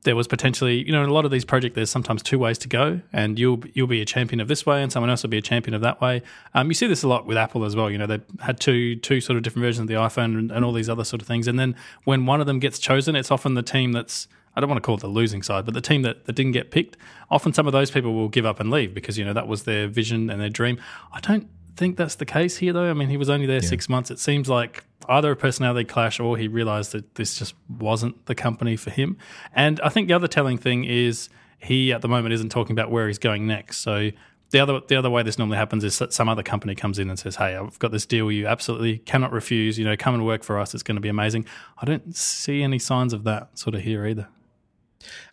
[0.02, 2.56] there was potentially, you know, in a lot of these projects, there's sometimes two ways
[2.58, 5.30] to go, and you'll you'll be a champion of this way, and someone else will
[5.30, 6.22] be a champion of that way.
[6.54, 7.90] Um, you see this a lot with Apple as well.
[7.90, 10.64] You know, they had two two sort of different versions of the iPhone and, and
[10.64, 13.30] all these other sort of things, and then when one of them gets chosen, it's
[13.30, 15.80] often the team that's I don't want to call it the losing side, but the
[15.80, 16.96] team that, that didn't get picked,
[17.30, 19.62] often some of those people will give up and leave because, you know, that was
[19.62, 20.80] their vision and their dream.
[21.12, 22.90] I don't think that's the case here, though.
[22.90, 23.68] I mean, he was only there yeah.
[23.68, 24.10] six months.
[24.10, 28.34] It seems like either a personality clash or he realized that this just wasn't the
[28.34, 29.16] company for him.
[29.54, 32.90] And I think the other telling thing is he at the moment isn't talking about
[32.90, 33.78] where he's going next.
[33.78, 34.10] So
[34.50, 37.08] the other the other way this normally happens is that some other company comes in
[37.08, 39.78] and says, "Hey, I've got this deal you absolutely cannot refuse.
[39.78, 40.74] You know, come and work for us.
[40.74, 41.46] It's going to be amazing."
[41.78, 44.28] I don't see any signs of that sort of here either.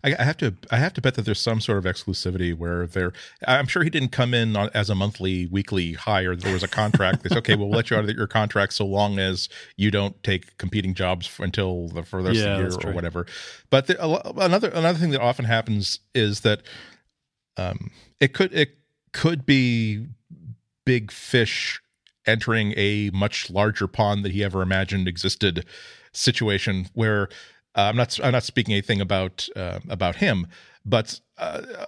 [0.02, 2.86] I, I, have to I have to bet that there's some sort of exclusivity where
[2.86, 3.12] there.
[3.46, 6.34] I'm sure he didn't come in on, as a monthly, weekly hire.
[6.34, 7.22] There was a contract.
[7.22, 7.56] That's okay.
[7.56, 11.30] We'll let you out of your contract so long as you don't take competing jobs
[11.38, 13.26] until the further yeah, year or whatever.
[13.70, 14.02] But the,
[14.40, 16.62] another another thing that often happens is that
[17.56, 18.78] um, it could it
[19.12, 20.06] could be
[20.84, 21.80] big fish
[22.26, 25.64] entering a much larger pond that he ever imagined existed
[26.12, 27.28] situation where
[27.74, 30.46] uh, I'm not I'm not speaking anything about uh, about him,
[30.84, 31.86] but uh,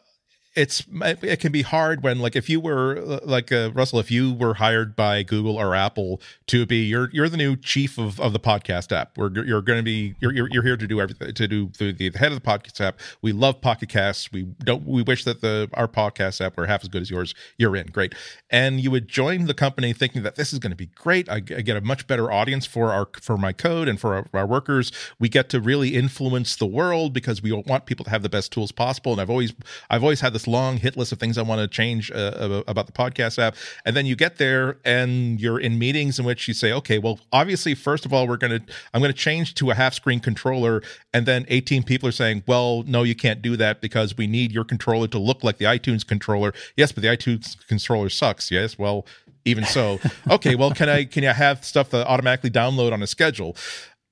[0.56, 4.32] it's it can be hard when like if you were like uh, Russell if you
[4.32, 8.32] were hired by Google or Apple to be you're you're the new chief of, of
[8.32, 9.16] the podcast app.
[9.16, 11.92] We're you're going to be you're, you're, you're here to do everything to do the,
[11.92, 12.98] the head of the podcast app.
[13.22, 14.32] We love Pocket Casts.
[14.32, 17.32] We don't we wish that the our podcast app were half as good as yours.
[17.56, 17.86] You're in.
[17.86, 18.16] Great.
[18.50, 21.28] And you would join the company thinking that this is going to be great.
[21.28, 24.26] I, I get a much better audience for our for my code and for our,
[24.34, 24.90] our workers.
[25.20, 28.50] We get to really influence the world because we want people to have the best
[28.50, 29.12] tools possible.
[29.12, 29.54] And I've always
[29.88, 32.86] I've always had this long hit list of things I want to change uh, about
[32.86, 33.56] the podcast app.
[33.84, 37.20] And then you get there and you're in meetings in which you say, okay, well,
[37.32, 40.20] obviously, first of all, we're going to, I'm going to change to a half screen
[40.20, 40.82] controller.
[41.12, 44.52] And then 18 people are saying, well, no, you can't do that because we need
[44.52, 46.54] your controller to look like the iTunes controller.
[46.76, 48.50] Yes, but the iTunes controller sucks.
[48.50, 48.78] Yes.
[48.78, 49.06] Well,
[49.44, 49.98] even so,
[50.30, 53.56] okay, well, can I, can you have stuff that automatically download on a schedule?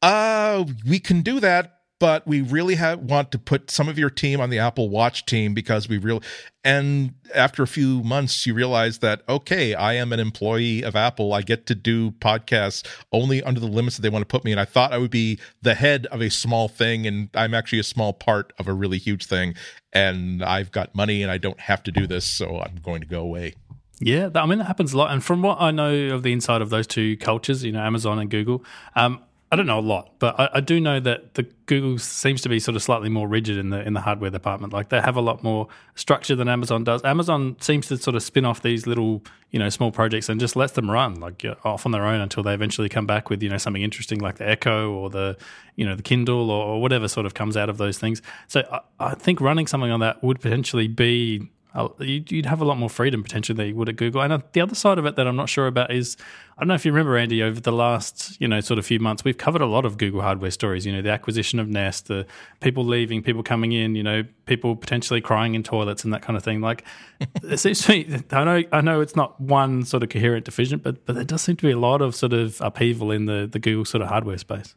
[0.00, 4.10] Uh, we can do that, but we really have, want to put some of your
[4.10, 6.20] team on the Apple Watch team because we really
[6.64, 11.32] and after a few months you realize that okay, I am an employee of Apple.
[11.32, 14.52] I get to do podcasts only under the limits that they want to put me
[14.52, 14.58] in.
[14.58, 17.84] I thought I would be the head of a small thing and I'm actually a
[17.84, 19.54] small part of a really huge thing
[19.92, 23.06] and I've got money and I don't have to do this, so I'm going to
[23.06, 23.54] go away.
[24.00, 25.10] Yeah, I mean that happens a lot.
[25.10, 28.18] And from what I know of the inside of those two cultures, you know, Amazon
[28.18, 31.44] and Google, um, I don't know a lot, but I, I, do know that the
[31.64, 34.74] Google seems to be sort of slightly more rigid in the in the hardware department.
[34.74, 37.02] Like they have a lot more structure than Amazon does.
[37.02, 40.54] Amazon seems to sort of spin off these little you know small projects and just
[40.54, 43.48] lets them run like off on their own until they eventually come back with you
[43.48, 45.34] know something interesting like the Echo or the
[45.76, 48.20] you know the Kindle or, or whatever sort of comes out of those things.
[48.48, 51.48] So I, I think running something on that would potentially be
[51.78, 54.20] Oh, you'd have a lot more freedom potentially than you would at Google.
[54.20, 56.16] And the other side of it that I'm not sure about is
[56.56, 58.98] I don't know if you remember Andy over the last you know sort of few
[58.98, 60.84] months we've covered a lot of Google hardware stories.
[60.84, 62.26] You know the acquisition of Nest, the
[62.58, 66.36] people leaving, people coming in, you know people potentially crying in toilets and that kind
[66.36, 66.60] of thing.
[66.60, 66.82] Like
[67.44, 70.80] it seems to me, I know I know it's not one sort of coherent division,
[70.80, 73.46] but but there does seem to be a lot of sort of upheaval in the
[73.46, 74.74] the Google sort of hardware space.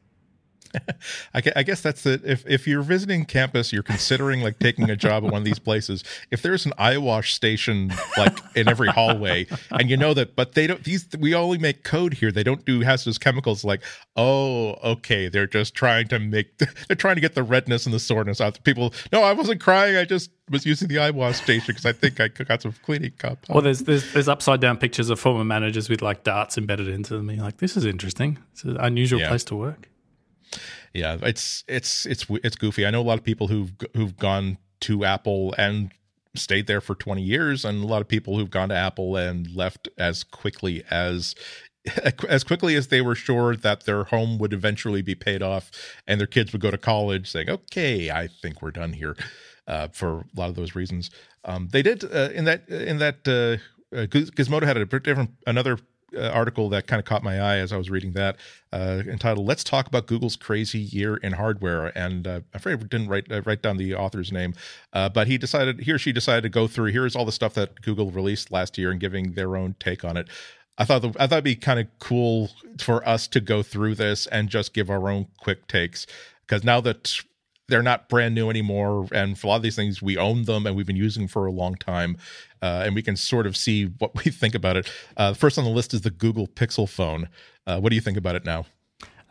[1.33, 2.21] I guess that's it.
[2.23, 5.59] If if you're visiting campus, you're considering like taking a job at one of these
[5.59, 6.03] places.
[6.31, 10.53] If there's an eye wash station like in every hallway, and you know that, but
[10.53, 10.83] they don't.
[10.83, 12.31] These we only make code here.
[12.31, 13.63] They don't do hazardous chemicals.
[13.63, 13.83] Like,
[14.15, 16.57] oh, okay, they're just trying to make.
[16.87, 18.61] They're trying to get the redness and the soreness out.
[18.63, 19.95] People, no, I wasn't crying.
[19.95, 23.11] I just was using the eye wash station because I think I got some cleaning
[23.17, 23.45] cup.
[23.49, 27.15] Well, there's, there's there's upside down pictures of former managers with like darts embedded into
[27.15, 27.29] them.
[27.29, 28.39] You're like, this is interesting.
[28.53, 29.29] It's an unusual yeah.
[29.29, 29.90] place to work
[30.93, 32.85] yeah, it's it's it's it's goofy.
[32.85, 35.91] I know a lot of people who've who've gone to Apple and
[36.35, 39.53] stayed there for 20 years and a lot of people who've gone to Apple and
[39.53, 41.35] left as quickly as
[42.29, 45.71] as quickly as they were sure that their home would eventually be paid off
[46.07, 49.15] and their kids would go to college saying okay i think we're done here
[49.67, 51.09] uh, for a lot of those reasons
[51.45, 55.79] um, they did uh, in that in that uh, uh Gizmodo had a different another
[56.17, 58.37] article that kind of caught my eye as I was reading that,
[58.71, 62.83] uh, entitled "Let's Talk About Google's Crazy Year in Hardware." And uh, I'm afraid I
[62.83, 64.53] didn't write uh, write down the author's name,
[64.93, 66.91] uh, but he decided he or she decided to go through.
[66.91, 70.17] Here's all the stuff that Google released last year and giving their own take on
[70.17, 70.27] it.
[70.77, 73.95] I thought the, I thought it'd be kind of cool for us to go through
[73.95, 76.07] this and just give our own quick takes
[76.45, 77.21] because now that
[77.71, 79.07] they're not brand new anymore.
[79.13, 81.27] And for a lot of these things, we own them and we've been using them
[81.29, 82.17] for a long time.
[82.61, 84.91] Uh, and we can sort of see what we think about it.
[85.17, 87.29] Uh, first on the list is the Google Pixel phone.
[87.65, 88.65] Uh, what do you think about it now?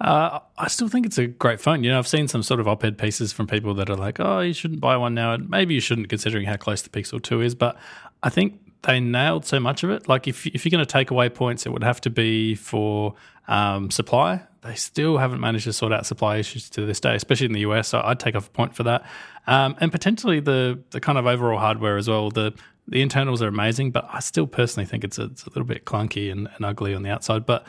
[0.01, 1.85] Uh, I still think it's a great phone.
[1.85, 4.41] You know, I've seen some sort of op-ed pieces from people that are like, "Oh,
[4.41, 7.43] you shouldn't buy one now." And maybe you shouldn't, considering how close the Pixel Two
[7.43, 7.55] is.
[7.55, 7.77] But
[8.23, 10.09] I think they nailed so much of it.
[10.09, 13.15] Like, if if you're going to take away points, it would have to be for
[13.47, 17.47] um, supply they still haven't managed to sort out supply issues to this day, especially
[17.47, 17.89] in the US.
[17.89, 19.05] So I'd take off a point for that,
[19.47, 22.31] um, and potentially the the kind of overall hardware as well.
[22.31, 22.53] The
[22.89, 25.85] the internals are amazing, but I still personally think it's a, it's a little bit
[25.85, 27.47] clunky and, and ugly on the outside.
[27.47, 27.65] But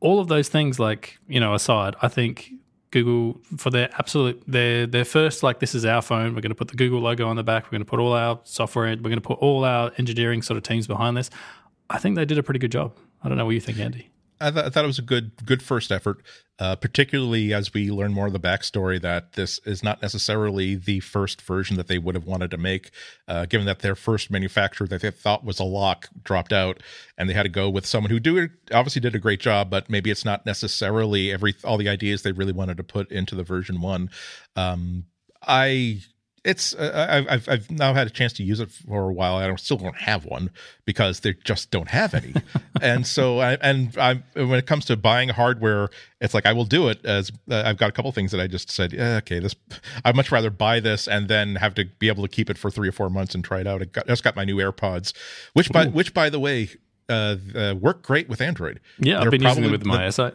[0.00, 2.52] all of those things, like you know, aside, I think
[2.90, 6.34] Google for their absolute their their first like this is our phone.
[6.34, 7.64] We're going to put the Google logo on the back.
[7.64, 8.88] We're going to put all our software.
[8.88, 11.30] We're going to put all our engineering sort of teams behind this.
[11.88, 12.96] I think they did a pretty good job.
[13.22, 14.10] I don't know what you think, Andy.
[14.40, 16.22] I, th- I, thought it was a good good first effort,
[16.58, 21.00] uh, particularly as we learn more of the backstory that this is not necessarily the
[21.00, 22.90] first version that they would have wanted to make,
[23.28, 26.82] uh, given that their first manufacturer that they thought was a lock dropped out,
[27.16, 29.88] and they had to go with someone who do obviously did a great job, but
[29.88, 33.44] maybe it's not necessarily every all the ideas they really wanted to put into the
[33.44, 34.10] version one.
[34.54, 35.04] Um,
[35.46, 36.00] I
[36.46, 39.36] it's uh, I've I've now had a chance to use it for a while.
[39.36, 40.50] I don't, still don't have one
[40.84, 42.34] because they just don't have any.
[42.80, 45.88] and so I and I'm when it comes to buying hardware,
[46.20, 48.46] it's like I will do it as uh, I've got a couple things that I
[48.46, 49.56] just said, yeah, okay, this
[50.04, 52.70] I'd much rather buy this and then have to be able to keep it for
[52.70, 53.82] three or four months and try it out.
[53.82, 55.12] I got, just got my new AirPods,
[55.54, 56.70] which by which by the way
[57.08, 58.80] uh, uh, work great with Android.
[58.98, 60.34] Yeah, They're I've been using it with my eyesight.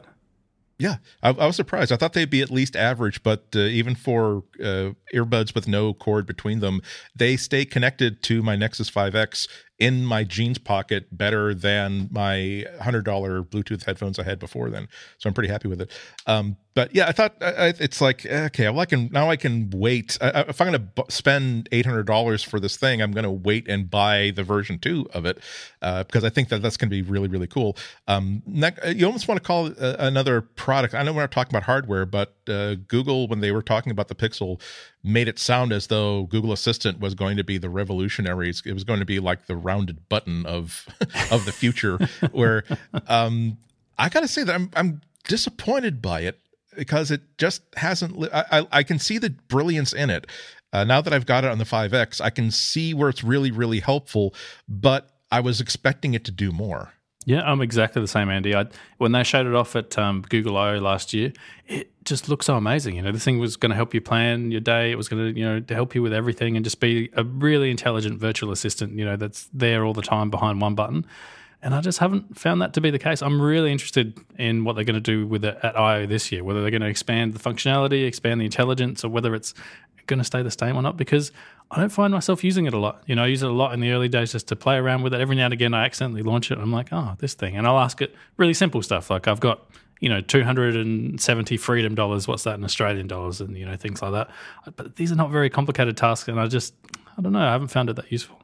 [0.81, 1.91] Yeah, I, I, was surprised.
[1.91, 5.93] I thought they'd be at least average, but uh, even for uh, earbuds with no
[5.93, 6.81] cord between them,
[7.15, 9.47] they stay connected to my Nexus 5X
[9.81, 14.87] in my jeans pocket better than my hundred dollar Bluetooth headphones I had before then.
[15.17, 15.91] So I'm pretty happy with it.
[16.27, 19.71] Um, but yeah, I thought uh, it's like okay, well I can now I can
[19.71, 20.19] wait.
[20.21, 23.23] Uh, if I'm going to b- spend eight hundred dollars for this thing, I'm going
[23.23, 25.39] to wait and buy the version two of it
[25.81, 27.75] uh, because I think that that's going to be really really cool.
[28.07, 30.93] Um, uh, you almost want to call uh, another product.
[30.93, 34.07] I know we're not talking about hardware, but uh, Google when they were talking about
[34.07, 34.61] the Pixel
[35.03, 38.61] made it sound as though Google Assistant was going to be the revolutionaries.
[38.65, 40.87] It was going to be like the rounded button of
[41.31, 41.97] of the future.
[42.31, 42.63] where
[43.07, 43.57] um,
[43.97, 46.39] I got to say that I'm I'm disappointed by it
[46.75, 48.17] because it just hasn't.
[48.17, 50.27] Li- I, I, I can see the brilliance in it.
[50.73, 53.51] Uh, now that I've got it on the 5X, I can see where it's really
[53.51, 54.33] really helpful.
[54.67, 56.93] But I was expecting it to do more.
[57.25, 58.55] Yeah, I'm exactly the same, Andy.
[58.55, 58.65] I,
[58.97, 61.31] when they showed it off at um, Google I/O last year,
[61.67, 62.95] it just looked so amazing.
[62.95, 64.91] You know, this thing was going to help you plan your day.
[64.91, 67.23] It was going to, you know, to help you with everything and just be a
[67.23, 68.97] really intelligent virtual assistant.
[68.97, 71.05] You know, that's there all the time behind one button.
[71.61, 73.21] And I just haven't found that to be the case.
[73.21, 76.43] I'm really interested in what they're going to do with it at I/O this year.
[76.43, 79.53] Whether they're going to expand the functionality, expand the intelligence, or whether it's
[80.07, 80.97] going to stay the same or not.
[80.97, 81.31] Because
[81.71, 83.01] I don't find myself using it a lot.
[83.05, 85.03] You know, I use it a lot in the early days just to play around
[85.03, 85.21] with it.
[85.21, 86.55] Every now and again, I accidentally launch it.
[86.55, 87.55] And I'm like, oh, this thing.
[87.55, 89.09] And I'll ask it really simple stuff.
[89.09, 89.65] Like, I've got,
[90.01, 92.27] you know, 270 freedom dollars.
[92.27, 93.39] What's that in Australian dollars?
[93.39, 94.29] And, you know, things like that.
[94.75, 96.27] But these are not very complicated tasks.
[96.27, 96.73] And I just,
[97.17, 97.39] I don't know.
[97.39, 98.37] I haven't found it that useful.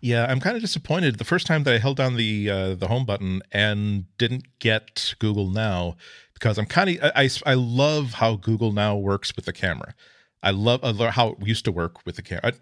[0.00, 1.18] Yeah, I'm kind of disappointed.
[1.18, 5.14] The first time that I held down the uh, the home button and didn't get
[5.18, 5.96] Google Now
[6.32, 9.94] because I'm kind of I, I, I love how Google Now works with the camera.
[10.42, 12.52] I love, how it used to work with the camera.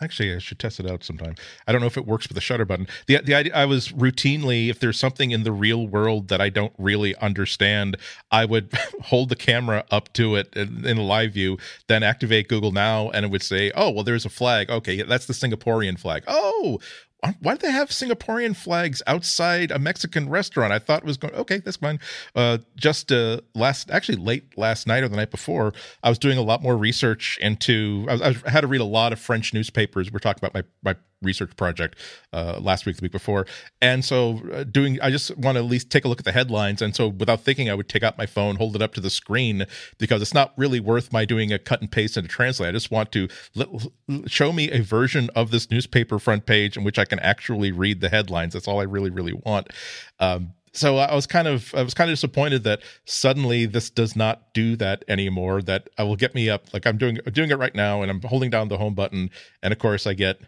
[0.00, 1.34] Actually, I should test it out sometime.
[1.66, 2.86] I don't know if it works with the shutter button.
[3.06, 6.50] The the idea I was routinely, if there's something in the real world that I
[6.50, 7.96] don't really understand,
[8.30, 11.58] I would hold the camera up to it in, in live view,
[11.88, 14.70] then activate Google Now, and it would say, "Oh, well, there's a flag.
[14.70, 16.22] Okay, that's the Singaporean flag.
[16.28, 16.78] Oh,
[17.40, 20.72] why do they have Singaporean flags outside a Mexican restaurant?
[20.72, 21.98] I thought was going okay, that's fine.
[22.34, 26.38] Uh, just uh, last, actually late last night or the night before, I was doing
[26.38, 28.06] a lot more research into.
[28.08, 30.12] I, was, I had to read a lot of French newspapers.
[30.12, 31.96] We're talking about my my research project
[32.32, 33.46] uh, last week, the week before,
[33.80, 35.00] and so uh, doing.
[35.00, 37.40] I just want to at least take a look at the headlines, and so without
[37.40, 39.66] thinking, I would take out my phone, hold it up to the screen
[39.98, 42.68] because it's not really worth my doing a cut and paste and a translate.
[42.68, 43.68] I just want to let,
[44.26, 48.00] show me a version of this newspaper front page in which I can actually read
[48.00, 48.54] the headlines.
[48.54, 49.68] That's all I really, really want.
[50.20, 54.14] Um, so I was kind of I was kind of disappointed that suddenly this does
[54.14, 55.62] not do that anymore.
[55.62, 58.20] That I will get me up like I'm doing doing it right now, and I'm
[58.20, 59.30] holding down the home button,
[59.62, 60.38] and of course I get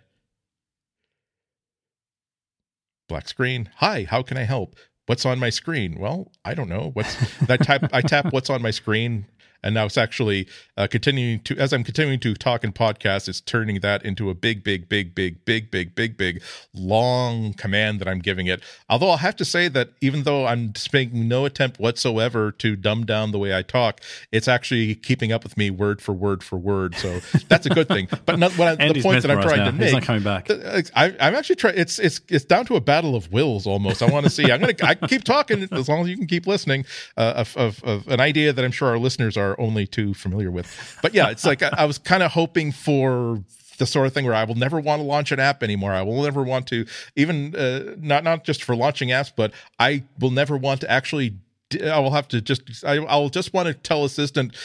[3.08, 3.70] black screen.
[3.76, 4.76] Hi, how can I help?
[5.06, 5.98] What's on my screen?
[5.98, 6.90] Well, I don't know.
[6.92, 7.16] What's
[7.48, 9.26] I type I tap what's on my screen
[9.62, 13.40] and now it's actually uh, continuing to as i'm continuing to talk in podcast it's
[13.40, 16.42] turning that into a big big big big big big big big
[16.74, 18.62] long command that i'm giving it.
[18.88, 23.04] Although i'll have to say that even though i'm making no attempt whatsoever to dumb
[23.04, 24.00] down the way i talk
[24.32, 26.94] it's actually keeping up with me word for word for word.
[26.96, 28.08] So that's a good thing.
[28.26, 29.66] But not what I, the point that i'm trying now.
[29.66, 30.50] to make he's not coming back.
[30.94, 34.02] I, am actually trying it's it's it's down to a battle of wills almost.
[34.02, 34.50] I want to see.
[34.50, 36.84] I'm gonna i keep talking as long as you can keep listening
[37.16, 40.14] uh, of, of, of an idea that i'm sure our listeners are are only too
[40.14, 40.98] familiar with.
[41.02, 43.42] But yeah, it's like I, I was kind of hoping for
[43.78, 45.92] the sort of thing where I will never want to launch an app anymore.
[45.92, 46.84] I will never want to
[47.16, 51.36] even uh, not not just for launching apps, but I will never want to actually.
[51.84, 52.84] I will have to just.
[52.84, 54.56] I, I'll just want to tell Assistant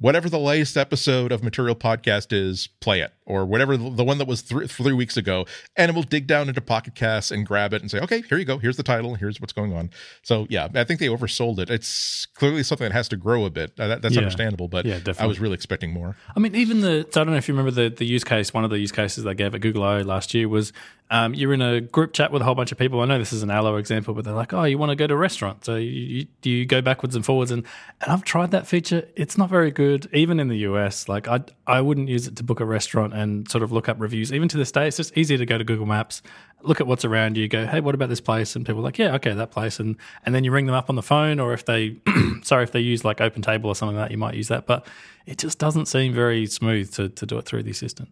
[0.00, 4.28] whatever the latest episode of Material Podcast is, play it, or whatever the one that
[4.28, 5.44] was th- three weeks ago,
[5.76, 8.38] and it will dig down into Pocket Casts and grab it and say, okay, here
[8.38, 8.58] you go.
[8.58, 9.16] Here's the title.
[9.16, 9.90] Here's what's going on.
[10.22, 11.70] So yeah, I think they oversold it.
[11.70, 13.72] It's clearly something that has to grow a bit.
[13.78, 14.20] Uh, that, that's yeah.
[14.20, 15.00] understandable, but yeah.
[15.18, 16.16] I was really expecting more.
[16.36, 18.54] I mean, even the so I don't know if you remember the the use case.
[18.54, 20.72] One of the use cases they gave at Google I last year was
[21.10, 23.00] um, you're in a group chat with a whole bunch of people.
[23.00, 25.06] I know this is an aloe example, but they're like, "Oh, you want to go
[25.06, 27.64] to a restaurant?" So you, you, you go backwards and forwards, and
[28.02, 29.08] and I've tried that feature.
[29.16, 31.08] It's not very good even in the US.
[31.08, 33.98] Like I, I wouldn't use it to book a restaurant and sort of look up
[33.98, 34.32] reviews.
[34.32, 36.20] Even to this day, it's just easier to go to Google Maps,
[36.62, 38.54] look at what's around you, go, hey, what about this place?
[38.54, 40.90] And people are like, yeah, okay, that place, and and then you ring them up
[40.90, 41.96] on the phone, or if they,
[42.42, 44.66] sorry, if they use like OpenTable or something like that, you might use that.
[44.66, 44.86] But
[45.24, 48.10] it just doesn't seem very smooth to to do it through the assistant.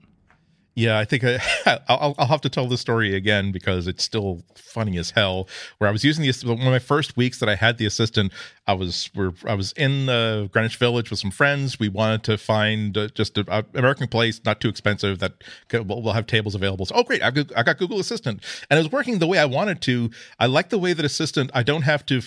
[0.77, 1.41] Yeah, I think I,
[1.89, 5.49] will I'll have to tell the story again because it's still funny as hell.
[5.79, 8.31] Where I was using the one of my first weeks that I had the assistant,
[8.67, 11.81] I was we're, I was in the Greenwich Village with some friends.
[11.81, 16.03] We wanted to find uh, just an American place, not too expensive that could, we'll,
[16.03, 16.85] we'll have tables available.
[16.85, 17.23] So, oh, great!
[17.23, 20.11] I've got, I got Google Assistant, and it was working the way I wanted to.
[20.39, 21.51] I like the way that Assistant.
[21.55, 22.21] I don't have to.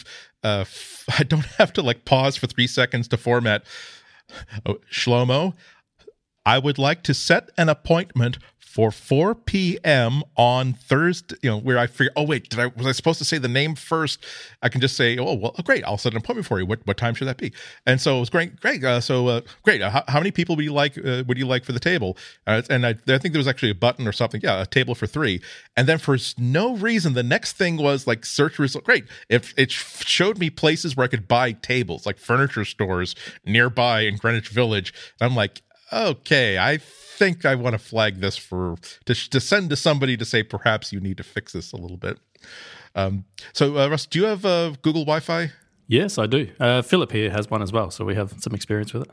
[0.43, 0.65] Uh,
[1.19, 3.63] I don't have to like pause for three seconds to format.
[4.65, 5.53] Oh, Shlomo,
[6.49, 10.23] I would like to set an appointment for 4 p.m.
[10.35, 13.25] on Thursday, you know, where I figure, oh wait, did I was I supposed to
[13.25, 14.25] say the name first?
[14.63, 16.65] I can just say, oh well, great, I'll set an appointment for you.
[16.65, 17.53] What what time should that be?
[17.85, 18.83] And so it was great, great.
[18.83, 19.83] Uh, so uh, great.
[19.83, 20.97] Uh, how, how, many people would you like?
[20.97, 22.17] Uh, would you like for the table?
[22.47, 24.41] Uh, and I, I think there was actually a button or something.
[24.43, 25.41] Yeah, a table for three.
[25.77, 28.85] And then for no reason, the next thing was like search result.
[28.85, 29.05] Great.
[29.29, 33.13] If it showed me places where I could buy tables, like furniture stores
[33.45, 34.93] nearby in Greenwich Village.
[35.21, 35.61] And I'm like,
[35.91, 38.75] okay, I think I want to flag this for
[39.05, 41.97] to, to send to somebody to say perhaps you need to fix this a little
[41.97, 42.17] bit.
[42.95, 45.51] Um, so, uh, Russ, do you have uh, Google Wi-Fi?
[45.87, 46.49] Yes, I do.
[46.59, 49.11] Uh, Philip here has one as well, so we have some experience with it.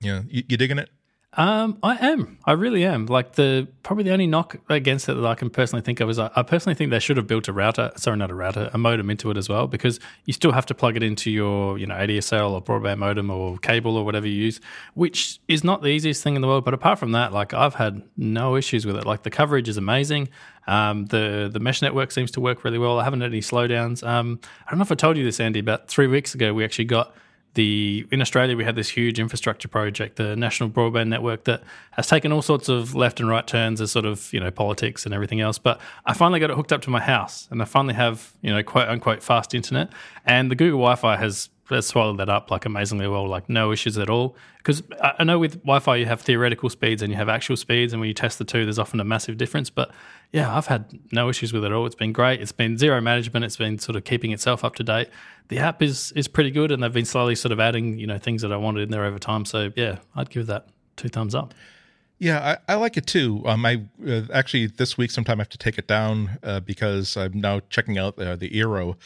[0.00, 0.90] Yeah, you, you digging it?
[1.36, 2.38] Um, I am.
[2.46, 3.04] I really am.
[3.04, 6.18] Like the probably the only knock against it that I can personally think of is
[6.18, 7.92] I, I, personally think they should have built a router.
[7.96, 10.74] Sorry, not a router, a modem into it as well, because you still have to
[10.74, 14.34] plug it into your you know ADSL or broadband modem or cable or whatever you
[14.34, 14.60] use,
[14.94, 16.64] which is not the easiest thing in the world.
[16.64, 19.04] But apart from that, like I've had no issues with it.
[19.04, 20.30] Like the coverage is amazing.
[20.66, 22.98] Um, the the mesh network seems to work really well.
[22.98, 24.02] I haven't had any slowdowns.
[24.06, 25.60] Um, I don't know if I told you this, Andy.
[25.60, 27.14] but three weeks ago, we actually got
[27.56, 32.06] the in Australia we had this huge infrastructure project, the National Broadband Network, that has
[32.06, 35.12] taken all sorts of left and right turns as sort of you know politics and
[35.12, 35.58] everything else.
[35.58, 38.54] But I finally got it hooked up to my house, and I finally have you
[38.54, 39.90] know quote unquote fast internet,
[40.24, 41.50] and the Google Wi-Fi has has
[41.80, 44.36] swallowed that up like amazingly well, like no issues at all.
[44.58, 48.00] Because I know with Wi-Fi you have theoretical speeds and you have actual speeds, and
[48.00, 49.70] when you test the two, there's often a massive difference.
[49.70, 49.90] But
[50.32, 51.86] yeah, I've had no issues with it at all.
[51.86, 52.40] It's been great.
[52.40, 53.44] It's been zero management.
[53.44, 55.08] It's been sort of keeping itself up to date.
[55.48, 58.18] The app is is pretty good, and they've been slowly sort of adding you know
[58.18, 59.44] things that I wanted in there over time.
[59.44, 61.54] So yeah, I'd give that two thumbs up.
[62.18, 63.42] Yeah, I, I, like it too.
[63.44, 67.14] Um, I uh, actually this week sometime I have to take it down uh, because
[67.14, 68.96] I'm now checking out uh, the Eero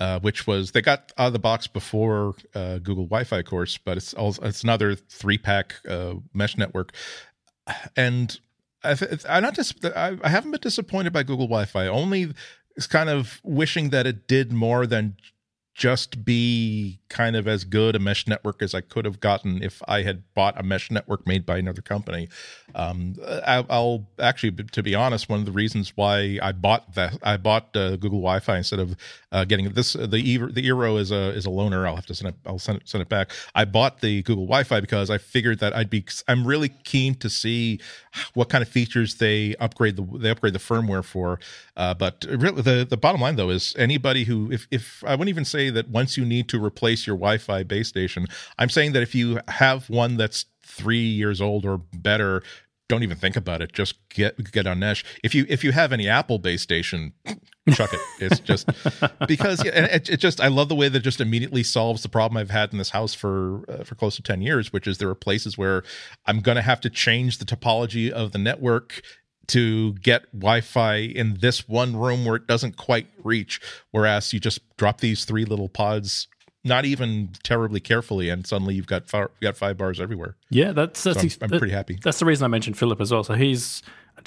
[0.00, 3.96] uh, which was they got out of the box before uh, Google Wi-Fi, course, but
[3.96, 6.92] it's also, it's another three pack uh, mesh network,
[7.96, 8.40] and
[8.82, 11.86] I've, I'm not just I haven't been disappointed by Google Wi-Fi.
[11.86, 12.32] Only
[12.76, 15.16] is kind of wishing that it did more than
[15.74, 19.82] just be kind of as good a mesh network as I could have gotten if
[19.86, 22.28] I had bought a mesh network made by another company.
[22.74, 23.16] Um,
[23.46, 27.36] I, will actually, to be honest, one of the reasons why I bought that I
[27.36, 28.96] bought uh, Google Wi-Fi instead of
[29.32, 31.86] uh, getting this the the Eero is a is a loaner.
[31.86, 32.34] I'll have to send it.
[32.46, 33.32] I'll send it send it back.
[33.54, 36.04] I bought the Google Wi-Fi because I figured that I'd be.
[36.28, 37.80] I'm really keen to see
[38.34, 41.38] what kind of features they upgrade the they upgrade the firmware for.
[41.76, 45.28] Uh, but really, the the bottom line though is anybody who if if I wouldn't
[45.28, 48.26] even say that once you need to replace your Wi-Fi base station,
[48.58, 52.42] I'm saying that if you have one that's three years old or better
[52.90, 53.72] don't even think about it.
[53.72, 57.12] Just get get on mesh if you if you have any apple base station
[57.72, 58.00] chuck it.
[58.18, 58.68] It's just
[59.28, 62.08] because yeah, and it, it, just i love the way that just immediately solves the
[62.08, 64.98] problem i've had in this house for uh, for close to 10 years which is
[64.98, 65.84] there are places where
[66.26, 69.02] i'm going to have to change the topology of the network
[69.46, 73.60] to get Wi-Fi in this one room where it doesn't quite reach.
[73.90, 76.28] Whereas you just drop these three little pods
[76.64, 80.36] not even terribly carefully, and suddenly you've got five, you got five bars everywhere.
[80.50, 81.98] Yeah, that's that's so I'm, I'm, pretty happy.
[82.02, 83.24] That's the reason I mentioned Philip as well.
[83.24, 83.82] So he's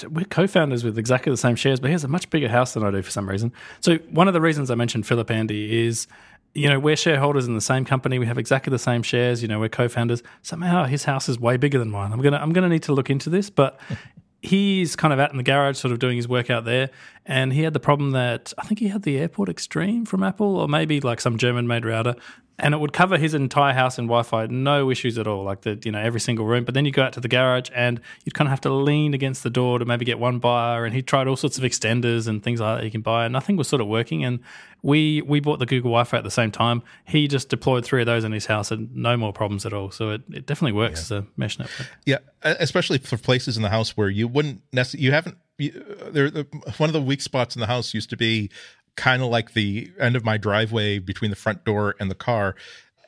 [0.10, 2.84] we're co-founders with exactly the same shares, but he has a much bigger house than
[2.84, 3.54] I do for some reason.
[3.82, 6.08] So one of the reasons I mentioned Philip Andy is
[6.56, 8.20] you know, we're shareholders in the same company.
[8.20, 9.42] We have exactly the same shares.
[9.42, 10.22] You know, we're co-founders.
[10.44, 12.14] Somehow his house is way bigger than mine.
[12.14, 13.80] I'm gonna I'm gonna need to look into this, but
[14.44, 16.90] he's kind of out in the garage, sort of doing his work out there.
[17.26, 20.58] And he had the problem that I think he had the Airport Extreme from Apple,
[20.58, 22.16] or maybe like some German made router
[22.60, 25.44] and it would cover his entire house in Wi-Fi, no issues at all.
[25.44, 26.64] Like the you know every single room.
[26.64, 29.14] But then you go out to the garage, and you'd kind of have to lean
[29.14, 30.86] against the door to maybe get one bar.
[30.86, 33.34] And he tried all sorts of extenders and things like that you can buy, and
[33.34, 34.24] nothing was sort of working.
[34.24, 34.40] And
[34.84, 36.84] we we bought the Google Wi-Fi at the same time.
[37.06, 39.90] He just deployed three of those in his house, and no more problems at all.
[39.90, 41.18] So it, it definitely works yeah.
[41.18, 41.88] as a mesh network.
[42.06, 45.38] Yeah, especially for places in the house where you wouldn't necessarily you haven't.
[45.58, 46.30] You, uh, there,
[46.78, 48.50] one of the weak spots in the house used to be
[48.96, 52.56] kind of like the end of my driveway between the front door and the car.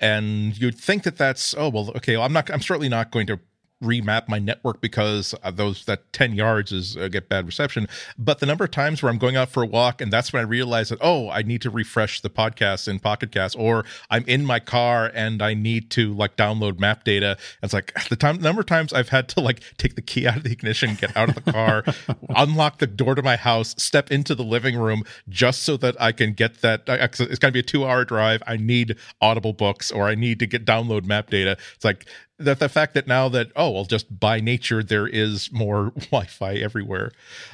[0.01, 3.27] And you'd think that that's oh well okay well, i'm not i'm certainly not going
[3.27, 3.39] to
[3.84, 7.88] remap my network because those that 10 yards is uh, get bad reception.
[8.17, 10.41] But the number of times where i'm going out for a walk and that's when
[10.41, 14.23] i realize that oh i need to refresh the podcast in pocket cast or i'm
[14.26, 17.38] in my car and i need to like download map data.
[17.61, 20.38] It's like the time number of times i've had to like take the key out
[20.38, 21.84] of the ignition get out of the car
[22.30, 26.11] unlock the door to my house step into the living room just so that i
[26.11, 28.41] can get that it's going to be a two hour drive.
[28.47, 31.57] I need audible books or i need to get download map data.
[31.76, 32.05] It's like
[32.38, 36.55] that the fact that now that oh well just by nature there is more wi-fi
[36.55, 37.11] everywhere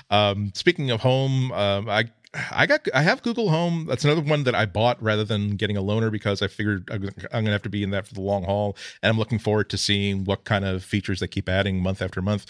[0.10, 3.86] um speaking of home um i I got I have Google Home.
[3.88, 6.90] That's another one that I bought rather than getting a loaner because I figured
[7.34, 9.70] I'm to have to be in that for the long haul, and I'm looking forward
[9.72, 12.46] to seeing what kind of features they keep adding month after month.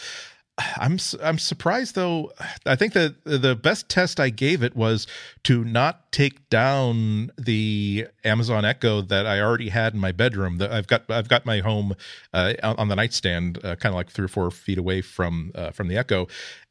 [0.77, 2.31] I'm I'm surprised though.
[2.65, 5.07] I think that the best test I gave it was
[5.43, 10.57] to not take down the Amazon Echo that I already had in my bedroom.
[10.57, 11.95] That I've got I've got my home
[12.33, 15.71] uh, on the nightstand, uh, kind of like three or four feet away from uh,
[15.71, 16.27] from the Echo,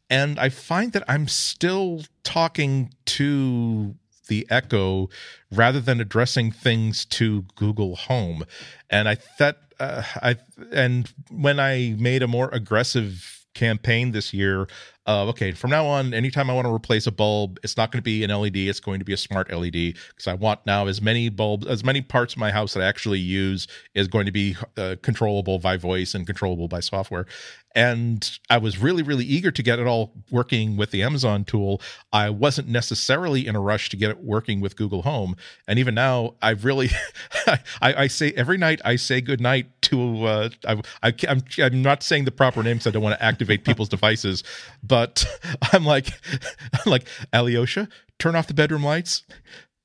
[0.08, 3.94] and I find that I'm still talking to
[4.28, 5.08] the Echo
[5.50, 8.44] rather than addressing things to Google Home,
[8.88, 10.36] and I thought uh, I
[10.72, 14.68] and when I made a more aggressive campaign this year
[15.08, 18.02] okay from now on anytime i want to replace a bulb it's not going to
[18.02, 21.02] be an led it's going to be a smart led because i want now as
[21.02, 24.32] many bulbs as many parts of my house that i actually use is going to
[24.32, 27.26] be uh, controllable by voice and controllable by software
[27.74, 31.80] and i was really really eager to get it all working with the amazon tool
[32.12, 35.94] i wasn't necessarily in a rush to get it working with google home and even
[35.94, 36.90] now i've really
[37.46, 41.82] I, I, say every night i say good night to uh, I, I, I'm, I'm
[41.82, 44.42] not saying the proper names i don't want to activate people's devices
[44.82, 45.24] but
[45.72, 46.08] I'm like,
[46.72, 49.22] I'm like Alyosha, turn off the bedroom lights.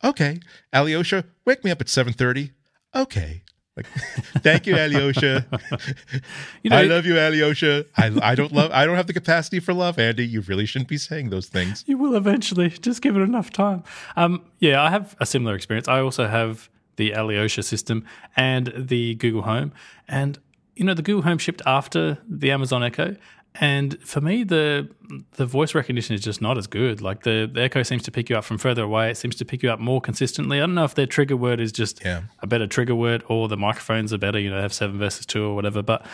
[0.04, 0.40] Okay,
[0.74, 2.52] Alyosha, wake me up at seven thirty.
[2.94, 3.44] Okay.
[3.76, 3.88] Like,
[4.40, 5.46] thank you, Alyosha.
[6.64, 7.86] you know, I love you, Alyosha.
[7.98, 8.72] I, I don't love.
[8.72, 10.26] I don't have the capacity for love, Andy.
[10.26, 11.84] You really shouldn't be saying those things.
[11.86, 12.70] You will eventually.
[12.86, 13.84] Just give it enough time.
[14.16, 15.88] Um, yeah, I have a similar experience.
[15.88, 18.06] I also have the Alyosha system
[18.38, 19.74] and the Google Home,
[20.08, 20.40] and
[20.78, 23.18] you know the Google Home shipped after the Amazon Echo,
[23.60, 24.90] and for me, the
[25.38, 27.02] the voice recognition is just not as good.
[27.02, 29.10] Like the, the Echo seems to pick you up from further away.
[29.10, 30.58] It seems to pick you up more consistently.
[30.58, 32.24] I don't know if their trigger word is just yeah.
[32.42, 34.40] a better trigger word or the microphones are better.
[34.40, 35.82] You know, have seven versus two or whatever.
[35.82, 36.06] But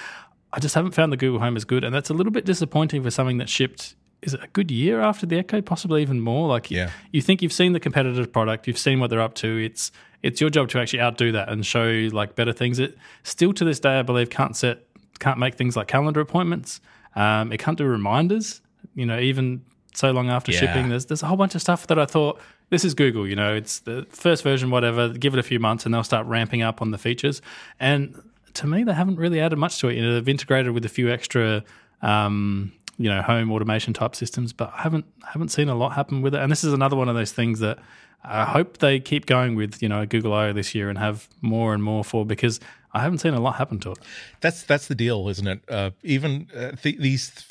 [0.54, 3.04] I just haven't found the Google Home as good, and that's a little bit disappointing
[3.04, 3.96] for something that shipped.
[4.22, 5.62] Is it a good year after the Echo?
[5.62, 6.48] Possibly even more.
[6.48, 6.92] Like yeah.
[7.12, 9.58] you think you've seen the competitive product, you've seen what they're up to.
[9.58, 12.78] It's it's your job to actually outdo that and show like better things.
[12.78, 14.86] It still to this day, I believe, can't set
[15.22, 16.82] can't make things like calendar appointments.
[17.16, 18.62] Um, it can't do reminders.
[18.96, 20.60] You know, even so long after yeah.
[20.60, 22.40] shipping, there's there's a whole bunch of stuff that I thought
[22.70, 23.28] this is Google.
[23.28, 25.10] You know, it's the first version, whatever.
[25.10, 27.42] Give it a few months, and they'll start ramping up on the features.
[27.80, 28.22] And
[28.54, 29.96] to me, they haven't really added much to it.
[29.96, 31.64] You know, they've integrated with a few extra.
[32.02, 36.22] Um, you know, home automation type systems, but I haven't haven't seen a lot happen
[36.22, 36.42] with it.
[36.42, 37.80] And this is another one of those things that
[38.24, 41.74] I hope they keep going with, you know, Google I/O this year and have more
[41.74, 42.60] and more for because
[42.94, 44.00] I haven't seen a lot happen to it.
[44.42, 45.64] That's that's the deal, isn't it?
[45.70, 47.46] Uh, even uh, th- these,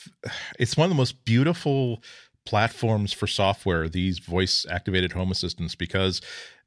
[0.59, 2.03] it's one of the most beautiful
[2.45, 3.89] platforms for software.
[3.89, 6.21] These voice activated home assistants because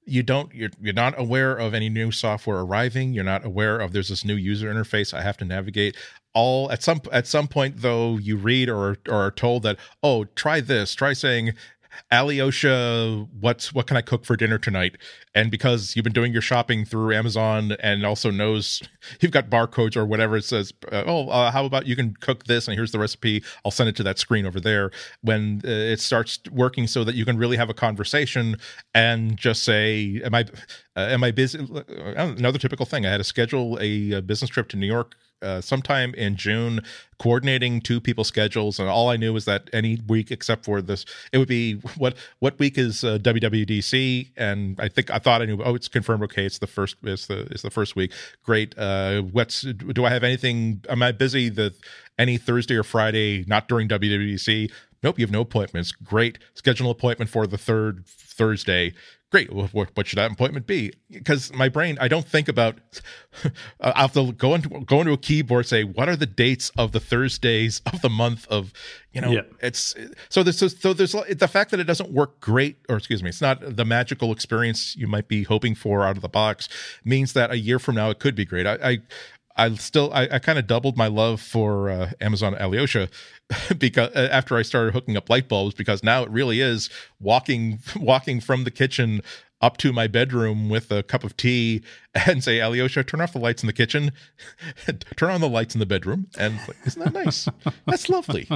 [0.05, 3.13] you don't you're you're not aware of any new software arriving.
[3.13, 5.95] You're not aware of there's this new user interface I have to navigate.
[6.33, 10.25] All at some at some point though, you read or or are told that oh
[10.25, 11.53] try this, try saying
[12.11, 14.97] Alyosha, what's what can I cook for dinner tonight?
[15.35, 18.81] And because you've been doing your shopping through Amazon and also knows
[19.19, 22.45] you've got barcodes or whatever it says, uh, oh, uh, how about you can cook
[22.45, 23.43] this and here's the recipe.
[23.65, 24.91] I'll send it to that screen over there.
[25.21, 28.57] When uh, it starts working so that you can really have a conversation
[28.93, 30.45] and just say, "Am I
[30.95, 31.83] uh, am I busy?" Uh,
[32.15, 33.05] another typical thing.
[33.05, 36.81] I had to schedule a, a business trip to New York uh, sometime in June,
[37.19, 41.05] coordinating two people's schedules, and all I knew was that any week except for this,
[41.31, 45.45] it would be what what week is uh, WWDC, and I think I thought I
[45.45, 45.61] knew.
[45.63, 46.23] Oh, it's confirmed.
[46.23, 46.95] Okay, it's the first.
[47.03, 48.11] It's the it's the first week.
[48.43, 48.77] Great.
[48.77, 50.83] Uh, what's do I have anything?
[50.89, 51.73] Am I busy the
[52.17, 53.43] any Thursday or Friday?
[53.47, 54.71] Not during WWDC.
[55.03, 55.91] Nope, you have no appointments.
[55.91, 56.39] Great.
[56.53, 58.93] Schedule an appointment for the third Thursday
[59.33, 59.51] great.
[59.51, 60.93] What, should that appointment be?
[61.11, 62.77] Because my brain i don't think about
[63.81, 66.91] i have to go into go into a keyboard say what are the dates of
[66.91, 68.71] the thursdays of the month of
[69.11, 69.41] you know yeah.
[69.61, 69.95] it's
[70.29, 73.41] so there's so there's the fact that it doesn't work great or excuse me it's
[73.41, 76.69] not the magical experience you might be hoping for out of the box
[77.03, 78.65] means that a year from now it could be great.
[78.65, 78.97] I, I
[79.55, 83.09] I still I, I kind of doubled my love for uh, Amazon Alyosha
[83.77, 86.89] because uh, after I started hooking up light bulbs because now it really is
[87.19, 89.21] walking walking from the kitchen
[89.61, 91.81] up to my bedroom with a cup of tea
[92.27, 94.11] and say, Alyosha, turn off the lights in the kitchen,
[95.15, 96.27] turn on the lights in the bedroom.
[96.37, 97.47] And like, isn't that nice?
[97.85, 98.49] That's lovely.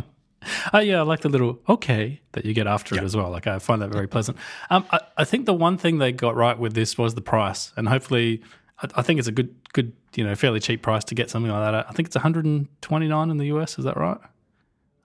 [0.74, 3.30] Uh, yeah, I like the little okay that you get after it as well.
[3.30, 4.38] Like I find that very pleasant.
[4.70, 7.72] Um, I, I think the one thing they got right with this was the price,
[7.76, 8.42] and hopefully,
[8.82, 11.52] I, I think it's a good, good, you know, fairly cheap price to get something
[11.52, 11.86] like that.
[11.88, 13.78] I think it's 129 in the US.
[13.78, 14.18] Is that right?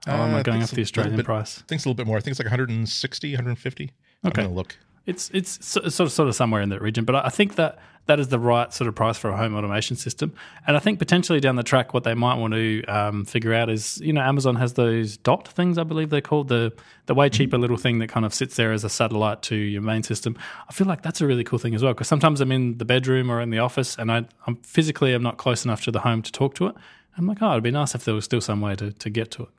[0.07, 1.59] Oh, am Uh, I going off the Australian bit- price?
[1.59, 2.17] I think it's a little bit more.
[2.17, 3.83] I think it's like 160, 150.
[3.83, 3.91] Okay.
[4.25, 4.77] I'm going to look.
[5.05, 7.55] It's it's so- sort of sort of somewhere in that region, but I I think
[7.55, 10.33] that that is the right sort of price for a home automation system.
[10.67, 13.69] And I think potentially down the track, what they might want to um, figure out
[13.69, 16.73] is, you know, Amazon has those dot things, I believe they're called, the
[17.05, 19.81] the way cheaper little thing that kind of sits there as a satellite to your
[19.81, 20.37] main system.
[20.69, 22.85] I feel like that's a really cool thing as well because sometimes I'm in the
[22.85, 26.01] bedroom or in the office, and I, I'm physically I'm not close enough to the
[26.01, 26.75] home to talk to it.
[27.17, 29.31] I'm like, oh, it'd be nice if there was still some way to to get
[29.31, 29.49] to it.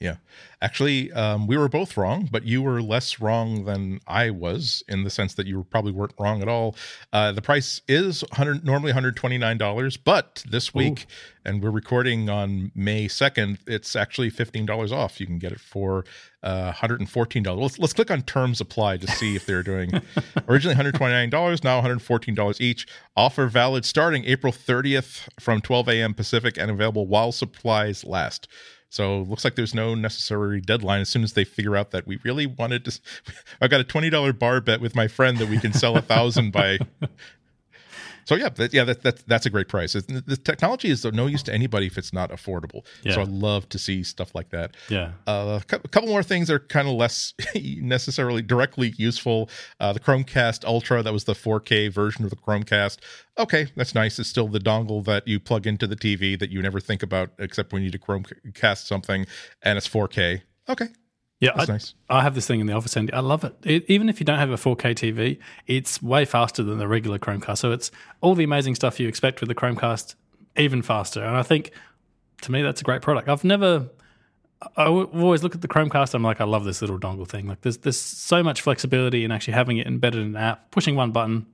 [0.00, 0.16] Yeah.
[0.62, 5.04] Actually, um, we were both wrong, but you were less wrong than I was in
[5.04, 6.74] the sense that you probably weren't wrong at all.
[7.12, 11.04] Uh, the price is 100, normally $129, but this week,
[11.44, 15.20] and we're recording on May 2nd, it's actually $15 off.
[15.20, 16.06] You can get it for
[16.42, 17.60] uh, $114.
[17.60, 19.90] Let's, let's click on terms apply to see if they're doing
[20.48, 21.30] originally $129,
[21.62, 22.86] now $114 each.
[23.16, 26.14] Offer valid starting April 30th from 12 a.m.
[26.14, 28.48] Pacific and available while supplies last.
[28.90, 31.00] So looks like there's no necessary deadline.
[31.00, 33.00] As soon as they figure out that we really wanted to,
[33.60, 36.02] I've got a twenty dollar bar bet with my friend that we can sell a
[36.02, 36.78] thousand by.
[38.30, 39.96] So yeah, that, yeah, that, that, that's a great price.
[39.96, 42.86] It, the technology is of no use to anybody if it's not affordable.
[43.02, 43.14] Yeah.
[43.14, 44.76] So I love to see stuff like that.
[44.88, 45.14] Yeah.
[45.26, 49.50] Uh, a couple more things are kind of less necessarily directly useful.
[49.80, 52.98] Uh, the Chromecast Ultra, that was the 4K version of the Chromecast.
[53.36, 54.16] Okay, that's nice.
[54.20, 57.30] It's still the dongle that you plug into the TV that you never think about
[57.40, 59.26] except when you need to Chromecast something,
[59.62, 60.42] and it's 4K.
[60.68, 60.86] Okay,
[61.40, 61.94] Yeah, I, nice.
[62.10, 63.54] I have this thing in the office, and I love it.
[63.64, 63.84] it.
[63.88, 67.58] Even if you don't have a 4K TV, it's way faster than the regular Chromecast.
[67.58, 70.16] So it's all the amazing stuff you expect with the Chromecast,
[70.56, 71.24] even faster.
[71.24, 71.70] And I think,
[72.42, 73.28] to me, that's a great product.
[73.28, 73.88] I've never.
[74.76, 76.12] I w- always look at the Chromecast.
[76.12, 77.46] I'm like, I love this little dongle thing.
[77.46, 80.70] Like, there's there's so much flexibility in actually having it embedded in an app.
[80.70, 81.46] Pushing one button,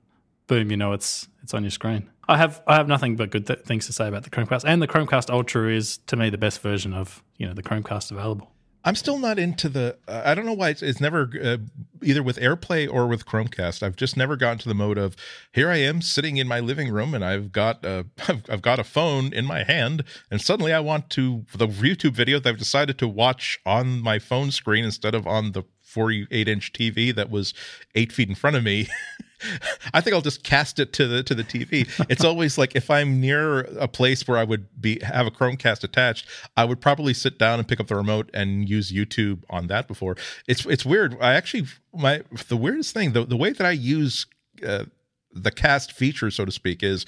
[0.47, 2.09] boom, you know it's it's on your screen.
[2.27, 4.81] I have I have nothing but good th- things to say about the Chromecast, and
[4.81, 8.51] the Chromecast Ultra is to me the best version of you know the Chromecast available.
[8.87, 9.97] I'm still not into the.
[10.07, 11.57] Uh, I don't know why it's, it's never uh,
[12.01, 13.83] either with AirPlay or with Chromecast.
[13.83, 15.17] I've just never gotten to the mode of
[15.51, 18.79] here I am sitting in my living room and I've got a I've, I've got
[18.79, 22.57] a phone in my hand and suddenly I want to the YouTube video that I've
[22.57, 27.29] decided to watch on my phone screen instead of on the 48 inch TV that
[27.29, 27.53] was
[27.95, 28.87] eight feet in front of me.
[29.93, 31.87] I think I'll just cast it to the to the TV.
[32.09, 35.83] It's always like if I'm near a place where I would be have a Chromecast
[35.83, 36.27] attached,
[36.57, 39.87] I would probably sit down and pick up the remote and use YouTube on that
[39.87, 40.17] before.
[40.47, 41.17] It's it's weird.
[41.21, 44.25] I actually my the weirdest thing the the way that I use
[44.65, 44.85] uh,
[45.31, 47.05] the cast feature so to speak is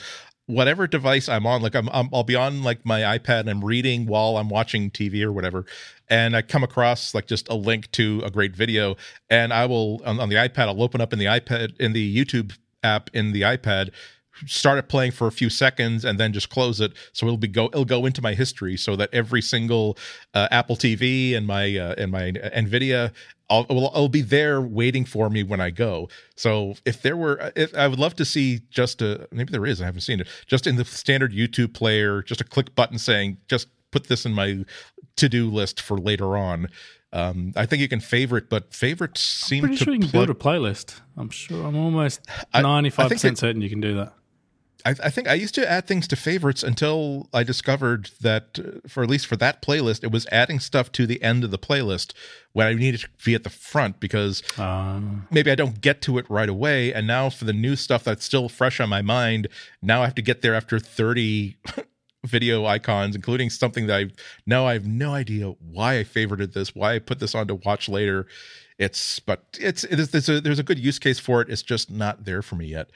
[0.49, 3.63] whatever device I'm on, like I'm, I'm I'll be on like my iPad and I'm
[3.63, 5.65] reading while I'm watching TV or whatever,
[6.09, 8.97] and I come across like just a link to a great video,
[9.29, 12.15] and I will on, on the iPad I'll open up in the iPad in the
[12.25, 13.91] YouTube app in the iPad
[14.45, 17.47] start it playing for a few seconds and then just close it so it'll be
[17.47, 19.97] go it'll go into my history so that every single
[20.33, 23.11] uh, apple tv and my uh, and my nvidia
[23.51, 27.51] I'll, it'll, it'll be there waiting for me when i go so if there were
[27.55, 30.27] if i would love to see just a maybe there is i haven't seen it
[30.47, 34.33] just in the standard youtube player just a click button saying just put this in
[34.33, 34.63] my
[35.15, 36.67] to-do list for later on
[37.11, 40.27] um, I think you can favorite, but favorites seem Pretty to sure you can plug-
[40.27, 40.99] build a playlist.
[41.17, 41.65] I'm sure.
[41.65, 42.21] I'm almost
[42.53, 44.13] ninety five percent certain you can do that.
[44.85, 48.87] I, I think I used to add things to favorites until I discovered that, uh,
[48.87, 51.57] for at least for that playlist, it was adding stuff to the end of the
[51.57, 52.13] playlist
[52.53, 56.17] when I needed to be at the front because Um, maybe I don't get to
[56.17, 56.93] it right away.
[56.93, 59.47] And now for the new stuff that's still fresh on my mind,
[59.81, 61.57] now I have to get there after 30
[62.25, 64.05] video icons, including something that I
[64.45, 67.55] now I have no idea why I favorited this, why I put this on to
[67.55, 68.27] watch later.
[68.77, 71.49] It's but it's it is there's a there's a good use case for it.
[71.49, 72.89] It's just not there for me yet.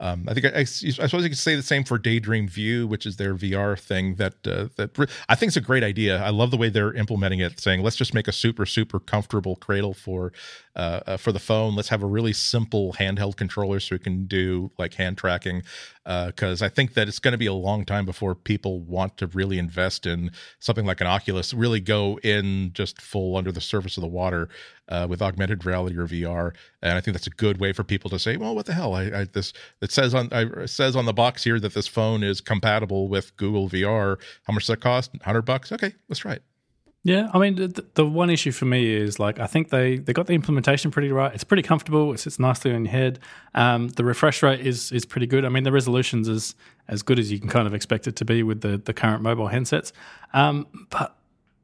[0.00, 2.86] Um, I think I, I, I suppose you could say the same for Daydream View,
[2.86, 4.14] which is their VR thing.
[4.14, 6.22] That uh, that I think is a great idea.
[6.22, 9.56] I love the way they're implementing it, saying let's just make a super super comfortable
[9.56, 10.32] cradle for
[10.74, 11.76] uh, uh, for the phone.
[11.76, 15.62] Let's have a really simple handheld controller so we can do like hand tracking.
[16.04, 19.26] Because I think that it's going to be a long time before people want to
[19.28, 23.96] really invest in something like an Oculus, really go in just full under the surface
[23.96, 24.48] of the water
[24.88, 26.52] uh, with augmented reality or VR.
[26.82, 28.94] And I think that's a good way for people to say, well, what the hell?
[28.94, 31.86] I, I this it says on I, it says on the box here that this
[31.86, 34.16] phone is compatible with Google VR.
[34.44, 35.10] How much does that cost?
[35.22, 35.70] Hundred bucks.
[35.70, 36.42] Okay, let's try it.
[37.02, 40.12] Yeah, I mean, the, the one issue for me is like I think they, they
[40.12, 41.32] got the implementation pretty right.
[41.34, 42.12] It's pretty comfortable.
[42.12, 43.18] It sits nicely on your head.
[43.54, 45.46] Um, the refresh rate is is pretty good.
[45.46, 46.54] I mean, the resolutions is
[46.88, 49.22] as good as you can kind of expect it to be with the the current
[49.22, 49.92] mobile handsets.
[50.34, 51.16] Um, but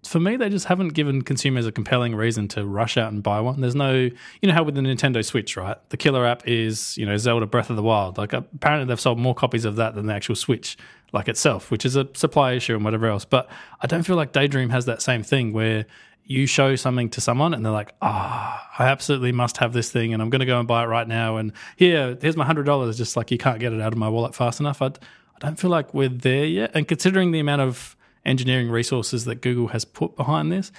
[0.09, 3.41] for me, they just haven't given consumers a compelling reason to rush out and buy
[3.41, 3.61] one.
[3.61, 5.77] There's no, you know, how with the Nintendo Switch, right?
[5.91, 8.19] The killer app is, you know, Zelda Breath of the Wild.
[8.19, 10.77] Like, apparently, they've sold more copies of that than the actual Switch,
[11.13, 13.25] like itself, which is a supply issue and whatever else.
[13.25, 13.49] But
[13.81, 15.87] I don't feel like Daydream has that same thing where
[16.25, 19.93] you show something to someone and they're like, ah, oh, I absolutely must have this
[19.93, 21.37] thing and I'm going to go and buy it right now.
[21.37, 22.97] And here, here's my $100.
[22.97, 24.83] Just like you can't get it out of my wallet fast enough.
[24.83, 26.73] I, I don't feel like we're there yet.
[26.75, 27.96] And considering the amount of
[28.27, 30.73] engineering resources that Google has put behind this.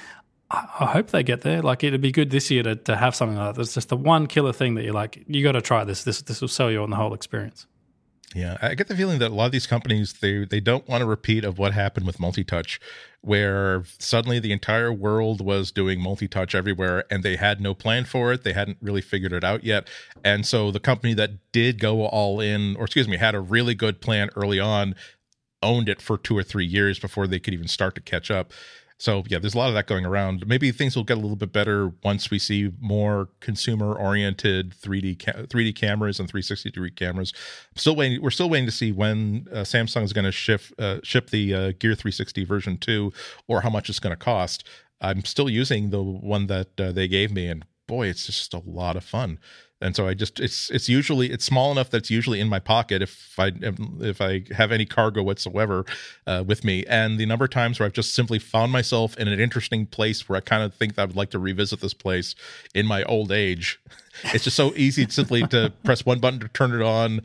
[0.51, 1.61] I, I hope they get there.
[1.61, 3.61] Like it'd be good this year to, to have something like that.
[3.61, 6.03] It's just the one killer thing that you're like, you got to try this.
[6.03, 7.65] This this will sell you on the whole experience.
[8.35, 11.01] Yeah, I get the feeling that a lot of these companies they they don't want
[11.01, 12.77] a repeat of what happened with multi-touch,
[13.21, 18.33] where suddenly the entire world was doing multi-touch everywhere, and they had no plan for
[18.33, 18.43] it.
[18.43, 19.87] They hadn't really figured it out yet,
[20.25, 23.73] and so the company that did go all in, or excuse me, had a really
[23.73, 24.93] good plan early on,
[25.63, 28.53] owned it for two or three years before they could even start to catch up.
[28.99, 30.47] So yeah, there's a lot of that going around.
[30.47, 35.43] Maybe things will get a little bit better once we see more consumer-oriented 3D ca-
[35.43, 37.31] 3D cameras and 360 degree cameras.
[37.71, 38.21] I'm still waiting.
[38.21, 41.53] We're still waiting to see when uh, Samsung is going to ship uh, ship the
[41.53, 43.13] uh, Gear 360 version two,
[43.47, 44.63] or how much it's going to cost.
[44.99, 48.63] I'm still using the one that uh, they gave me, and boy, it's just a
[48.65, 49.37] lot of fun
[49.79, 52.59] and so I just it's it's usually it's small enough that it's usually in my
[52.59, 53.51] pocket if I
[53.99, 55.85] if I have any cargo whatsoever
[56.25, 56.83] uh, with me.
[56.87, 60.27] And the number of times where I've just simply found myself in an interesting place
[60.27, 62.33] where I kind of think that I would like to revisit this place
[62.73, 63.79] in my old age.
[64.33, 67.21] It's just so easy simply to press one button to turn it on,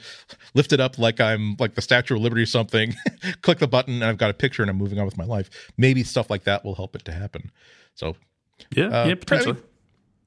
[0.52, 2.94] lift it up like I'm like the Statue of Liberty or something,
[3.40, 5.48] click the button, and I've got a picture and I'm moving on with my life.
[5.78, 7.50] Maybe stuff like that will help it to happen.
[7.94, 8.14] So
[8.76, 9.56] yeah, uh, yeah, potentially.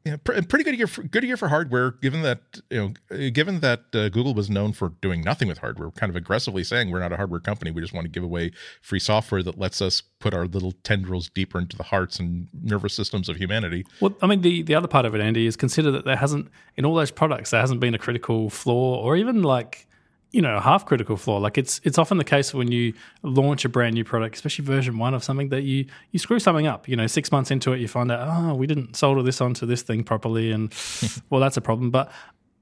[0.06, 0.86] Yeah, pretty good year.
[0.86, 4.72] For, good year for hardware, given that you know, given that uh, Google was known
[4.72, 7.72] for doing nothing with hardware, kind of aggressively saying we're not a hardware company.
[7.72, 8.52] We just want to give away
[8.84, 12.94] free software that lets us put our little tendrils deeper into the hearts and nervous
[12.94, 13.84] systems of humanity.
[14.00, 16.52] Well, I mean, the the other part of it, Andy, is consider that there hasn't
[16.76, 19.88] in all those products there hasn't been a critical flaw or even like
[20.36, 21.38] you know, a half critical flaw.
[21.38, 24.98] Like it's it's often the case when you launch a brand new product, especially version
[24.98, 26.90] one of something, that you you screw something up.
[26.90, 29.66] You know, six months into it, you find out, oh, we didn't solder this onto
[29.66, 30.74] this thing properly, and
[31.30, 31.90] well, that's a problem.
[31.90, 32.12] But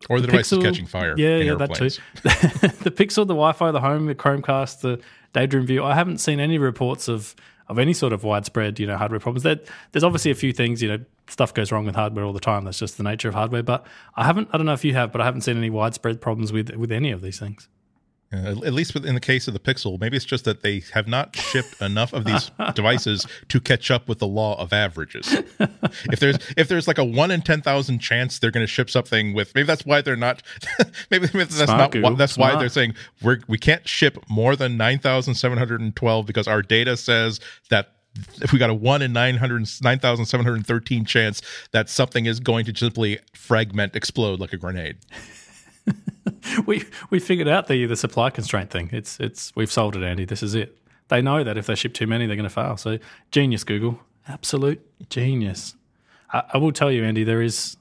[0.07, 1.15] or the, the device Pixel, is catching fire.
[1.17, 1.99] Yeah, yeah, airplanes.
[2.21, 2.83] that too.
[2.83, 5.01] the Pixel, the Wi-Fi, the Home, the Chromecast, the
[5.33, 5.83] Daydream View.
[5.83, 7.35] I haven't seen any reports of
[7.69, 9.41] of any sort of widespread, you know, hardware problems.
[9.41, 12.39] That there's obviously a few things, you know, stuff goes wrong with hardware all the
[12.39, 12.65] time.
[12.65, 13.63] That's just the nature of hardware.
[13.63, 16.21] But I haven't, I don't know if you have, but I haven't seen any widespread
[16.21, 17.69] problems with with any of these things.
[18.33, 21.07] Uh, at least in the case of the Pixel, maybe it's just that they have
[21.07, 25.31] not shipped enough of these devices to catch up with the law of averages.
[26.05, 28.89] if there's if there's like a one in ten thousand chance they're going to ship
[28.89, 30.41] something with, maybe that's why they're not.
[31.11, 32.17] maybe, maybe that's Smart, not.
[32.17, 32.55] that's Smart.
[32.55, 36.25] why they're saying we're we can't ship more than nine thousand seven hundred and twelve
[36.25, 37.89] because our data says that
[38.41, 41.41] if we got a 1 in 900 9713 chance
[41.71, 44.97] that something is going to simply fragment explode like a grenade
[46.65, 48.89] we we figured out the the supply constraint thing.
[48.91, 50.25] It's it's we've solved it, Andy.
[50.25, 50.77] This is it.
[51.09, 52.77] They know that if they ship too many, they're going to fail.
[52.77, 52.97] So
[53.31, 55.75] genius, Google, absolute genius.
[56.31, 57.77] I, I, will tell you, Andy, there is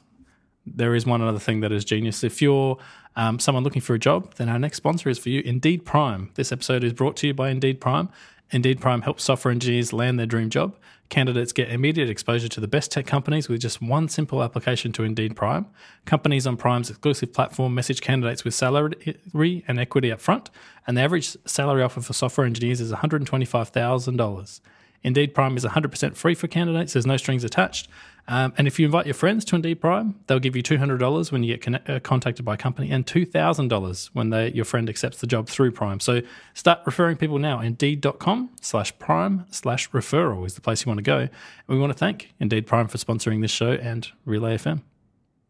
[0.67, 2.25] there is one other thing that is genius.
[2.25, 2.79] If you're
[3.17, 6.31] um, someone looking for a job, then our next sponsor is for you, Indeed Prime.
[6.35, 8.09] This episode is brought to you by Indeed Prime.
[8.53, 10.77] Indeed Prime helps software engineers land their dream job.
[11.09, 15.05] Candidates get immediate exposure to the best tech companies with just one simple application to
[15.05, 15.67] Indeed Prime.
[16.05, 20.51] Companies on Prime's exclusive platform message candidates with salary and equity up front,
[20.87, 24.61] and the average salary offer for software engineers is $125,000.
[25.03, 27.89] Indeed Prime is 100% free for candidates, there's no strings attached.
[28.29, 31.43] Um, and if you invite your friends to Indeed Prime, they'll give you $200 when
[31.43, 35.19] you get connect, uh, contacted by a company and $2,000 when they, your friend accepts
[35.19, 36.01] the job through Prime.
[36.01, 36.23] So
[36.55, 37.61] start referring people now.
[37.61, 41.19] Indeed.com slash prime slash referral is the place you want to go.
[41.19, 41.31] And
[41.69, 44.83] we want to thank Indeed Prime for sponsoring this show and Relay FM.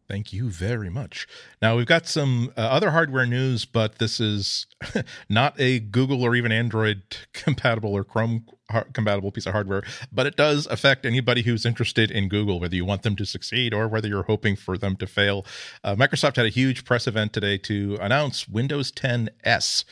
[0.07, 1.27] Thank you very much.
[1.61, 4.67] Now, we've got some uh, other hardware news, but this is
[5.29, 8.45] not a Google or even Android compatible or Chrome
[8.93, 12.85] compatible piece of hardware, but it does affect anybody who's interested in Google, whether you
[12.85, 15.45] want them to succeed or whether you're hoping for them to fail.
[15.83, 19.85] Uh, Microsoft had a huge press event today to announce Windows 10 S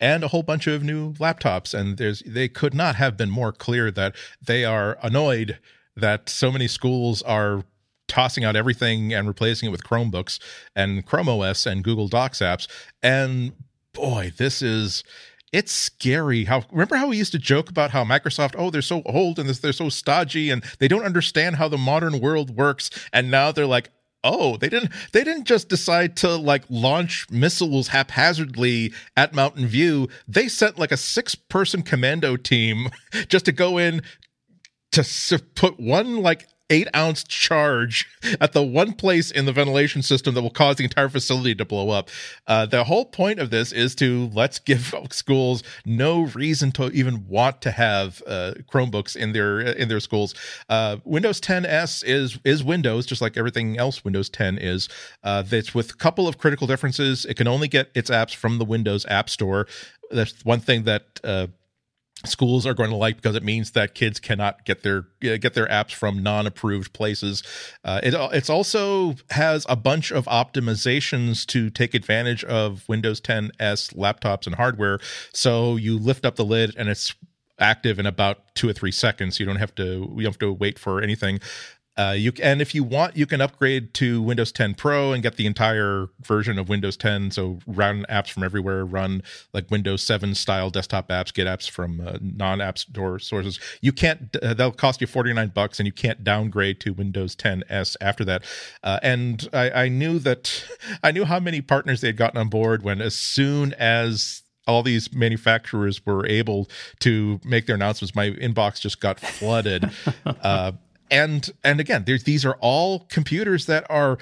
[0.00, 3.50] and a whole bunch of new laptops and there's they could not have been more
[3.50, 5.58] clear that they are annoyed
[5.96, 7.64] that so many schools are
[8.08, 10.40] tossing out everything and replacing it with Chromebooks
[10.74, 12.66] and Chrome OS and Google Docs apps.
[13.02, 13.52] And
[13.92, 15.04] boy, this is
[15.52, 19.02] it's scary how remember how we used to joke about how microsoft oh they're so
[19.06, 23.30] old and they're so stodgy and they don't understand how the modern world works and
[23.30, 23.90] now they're like
[24.24, 30.08] oh they didn't they didn't just decide to like launch missiles haphazardly at mountain view
[30.26, 32.88] they sent like a six person commando team
[33.28, 34.02] just to go in
[34.90, 38.06] to put one like eight ounce charge
[38.40, 41.64] at the one place in the ventilation system that will cause the entire facility to
[41.64, 42.10] blow up.
[42.46, 47.26] Uh, the whole point of this is to let's give schools no reason to even
[47.26, 50.34] want to have uh, Chromebooks in their in their schools.
[50.68, 54.88] Uh, Windows 10 S is is Windows, just like everything else Windows 10 is.
[55.22, 57.24] Uh, that's with a couple of critical differences.
[57.24, 59.66] It can only get its apps from the Windows App Store.
[60.10, 61.48] That's one thing that uh,
[62.24, 65.66] schools are going to like because it means that kids cannot get their get their
[65.66, 67.42] apps from non-approved places.
[67.84, 73.52] Uh, it it's also has a bunch of optimizations to take advantage of Windows 10
[73.60, 74.98] S laptops and hardware.
[75.32, 77.14] So you lift up the lid and it's
[77.58, 79.40] active in about two or three seconds.
[79.40, 81.40] You don't have to you don't have to wait for anything.
[81.98, 85.36] Uh, you and if you want, you can upgrade to Windows 10 Pro and get
[85.36, 87.32] the entire version of Windows 10.
[87.32, 89.22] So run apps from everywhere, run
[89.52, 93.58] like Windows 7 style desktop apps, get apps from uh, non-app store sources.
[93.80, 94.34] You can't.
[94.36, 98.24] Uh, that'll cost you 49 bucks, and you can't downgrade to Windows 10 S after
[98.26, 98.44] that.
[98.84, 100.64] Uh, and I, I knew that
[101.02, 104.82] I knew how many partners they had gotten on board when as soon as all
[104.82, 106.68] these manufacturers were able
[107.00, 108.14] to make their announcements.
[108.14, 109.90] My inbox just got flooded.
[110.42, 110.72] uh,
[111.10, 114.18] and and again these are all computers that are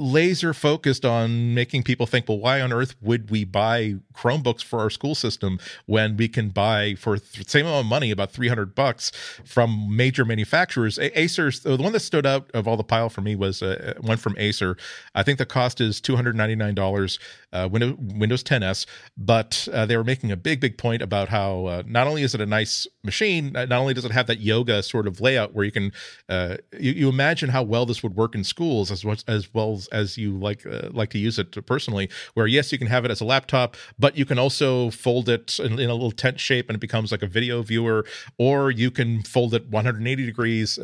[0.00, 4.80] laser focused on making people think, well, why on earth would we buy Chromebooks for
[4.80, 8.74] our school system when we can buy for the same amount of money, about 300
[8.74, 9.12] bucks
[9.44, 10.98] from major manufacturers?
[10.98, 14.16] Acer, the one that stood out of all the pile for me was uh, one
[14.16, 14.76] from Acer.
[15.14, 17.18] I think the cost is $299,
[17.52, 18.86] uh, Windows, Windows 10S,
[19.16, 22.34] but uh, they were making a big, big point about how uh, not only is
[22.34, 25.64] it a nice machine, not only does it have that yoga sort of layout where
[25.64, 25.92] you can,
[26.28, 29.72] uh, you, you imagine how well this would work in schools as well as, well
[29.74, 32.08] as as you like uh, like to use it personally.
[32.34, 35.58] Where yes, you can have it as a laptop, but you can also fold it
[35.58, 38.04] in, in, a little tent shape and it becomes like a video viewer,
[38.38, 40.78] or you can fold it 180 degrees.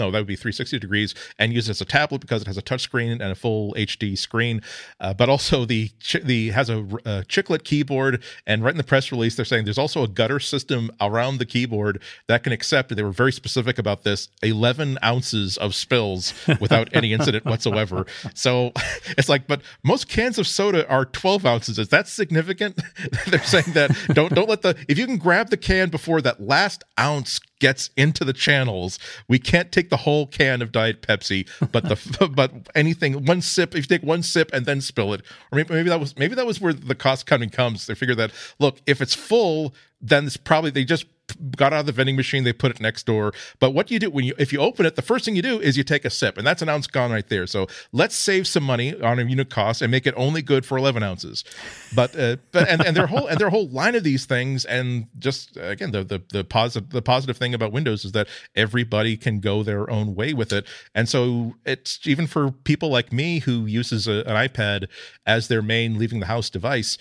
[0.00, 2.56] No, that would be 360 degrees, and use it as a tablet because it has
[2.56, 4.62] a touchscreen and a full HD screen.
[4.98, 5.90] Uh, but also the
[6.24, 9.76] the has a, a, chiclet keyboard, and right in the press release they're saying there's
[9.76, 12.96] also a gutter system around the keyboard that can accept.
[12.96, 18.06] They were very specific about this: 11 ounces of spills without any incident whatsoever.
[18.32, 18.72] So
[19.18, 21.78] it's like, but most cans of soda are 12 ounces.
[21.78, 22.80] Is that significant?
[23.26, 26.40] they're saying that don't don't let the if you can grab the can before that
[26.40, 28.98] last ounce gets into the channels.
[29.28, 33.74] We can't take the whole can of Diet Pepsi, but the but anything one sip.
[33.74, 35.20] If you take one sip and then spill it,
[35.52, 37.86] or maybe, maybe that was maybe that was where the cost cutting comes.
[37.86, 41.06] They figure that look, if it's full, then it's probably they just
[41.56, 43.32] got out of the vending machine, they put it next door.
[43.58, 45.60] But what you do when you if you open it, the first thing you do
[45.60, 47.46] is you take a sip, and that's an ounce gone right there.
[47.46, 50.78] So let's save some money on a unit cost and make it only good for
[50.78, 51.44] eleven ounces.
[51.94, 55.06] But uh, but and, and their whole and their whole line of these things, and
[55.18, 59.40] just again the the the positive the positive thing about Windows is that everybody can
[59.40, 63.66] go their own way with it, and so it's even for people like me who
[63.66, 64.88] uses a, an iPad
[65.26, 66.98] as their main leaving the house device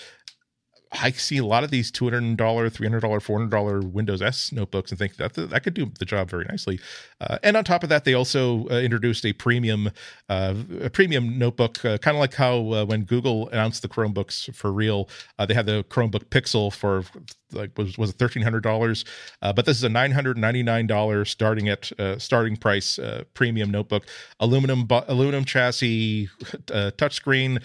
[0.91, 3.79] I see a lot of these two hundred dollar, three hundred dollar, four hundred dollar
[3.81, 6.79] Windows S notebooks and think that that could do the job very nicely.
[7.21, 9.91] Uh, and on top of that, they also uh, introduced a premium
[10.29, 14.53] uh, a premium notebook, uh, kind of like how uh, when Google announced the Chromebooks
[14.55, 17.03] for real, uh, they had the Chromebook Pixel for
[17.51, 19.05] like was was thirteen hundred dollars,
[19.41, 22.99] but this is a nine hundred ninety nine dollars starting at starting price
[23.35, 24.05] premium notebook,
[24.39, 26.29] aluminum aluminum chassis,
[26.67, 27.61] touchscreen,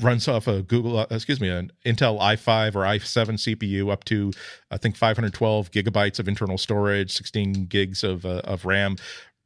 [0.00, 4.32] runs off a Google excuse me an Intel i i5 or i7 CPU up to
[4.70, 8.96] I think 512 gigabytes of internal storage, 16 gigs of uh, of RAM.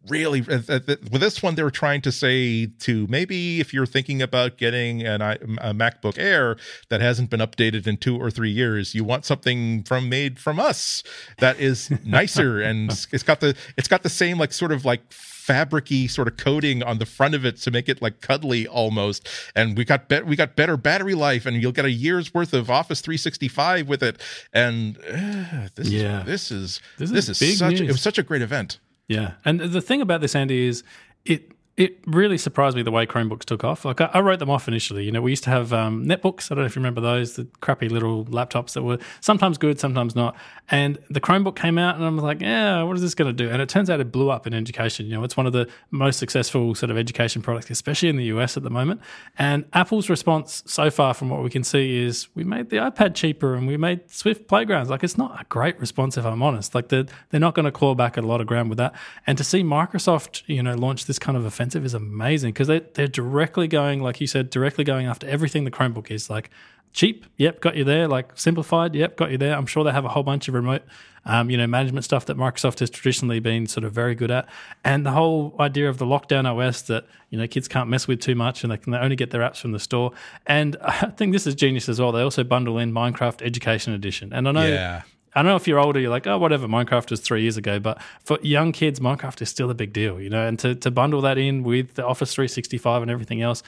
[0.08, 0.80] Really, uh,
[1.10, 5.02] with this one, they were trying to say to maybe if you're thinking about getting
[5.02, 6.56] an, a MacBook Air
[6.88, 10.60] that hasn't been updated in two or three years, you want something from made from
[10.60, 11.02] us
[11.38, 15.02] that is nicer and it's got the it's got the same like sort of like
[15.48, 19.28] fabricy sort of coating on the front of it to make it like cuddly almost.
[19.54, 22.52] And we got be- we got better battery life, and you'll get a year's worth
[22.52, 24.20] of Office 365 with it.
[24.52, 26.20] And uh, this yeah.
[26.20, 28.78] is this is this, this is, is such a, it was such a great event.
[29.08, 30.84] Yeah, and the thing about this, Andy, is
[31.24, 33.84] it it really surprised me the way Chromebooks took off.
[33.84, 35.04] Like I, I wrote them off initially.
[35.04, 36.50] You know, we used to have um, netbooks.
[36.50, 39.78] I don't know if you remember those, the crappy little laptops that were sometimes good,
[39.78, 40.34] sometimes not.
[40.72, 43.44] And the Chromebook came out, and I was like, yeah, what is this going to
[43.44, 43.48] do?
[43.48, 45.06] And it turns out it blew up in education.
[45.06, 48.24] You know, it's one of the most successful sort of education products, especially in the
[48.24, 49.00] US at the moment.
[49.38, 53.14] And Apple's response so far, from what we can see, is we made the iPad
[53.14, 54.90] cheaper and we made Swift playgrounds.
[54.90, 56.74] Like it's not a great response, if I'm honest.
[56.74, 58.94] Like they're they're not going to claw back a lot of ground with that.
[59.28, 62.68] And to see Microsoft, you know, launch this kind of offensive offensive is amazing because
[62.68, 66.30] they, they're directly going, like you said, directly going after everything the Chromebook is.
[66.30, 66.50] Like
[66.92, 68.08] cheap, yep, got you there.
[68.08, 69.54] Like simplified, yep, got you there.
[69.54, 70.82] I'm sure they have a whole bunch of remote,
[71.26, 74.48] um, you know, management stuff that Microsoft has traditionally been sort of very good at,
[74.82, 78.20] and the whole idea of the lockdown OS that you know kids can't mess with
[78.20, 80.12] too much and they can only get their apps from the store.
[80.46, 82.12] And I think this is genius as well.
[82.12, 84.66] They also bundle in Minecraft Education Edition, and I know.
[84.66, 85.02] Yeah.
[85.38, 87.78] I don't know if you're older, you're like, oh, whatever, Minecraft was three years ago.
[87.78, 90.90] But for young kids, Minecraft is still a big deal, you know, and to, to
[90.90, 93.62] bundle that in with the Office 365 and everything else,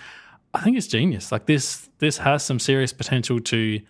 [0.52, 1.30] I think it's genius.
[1.30, 3.80] Like this, this has some serious potential to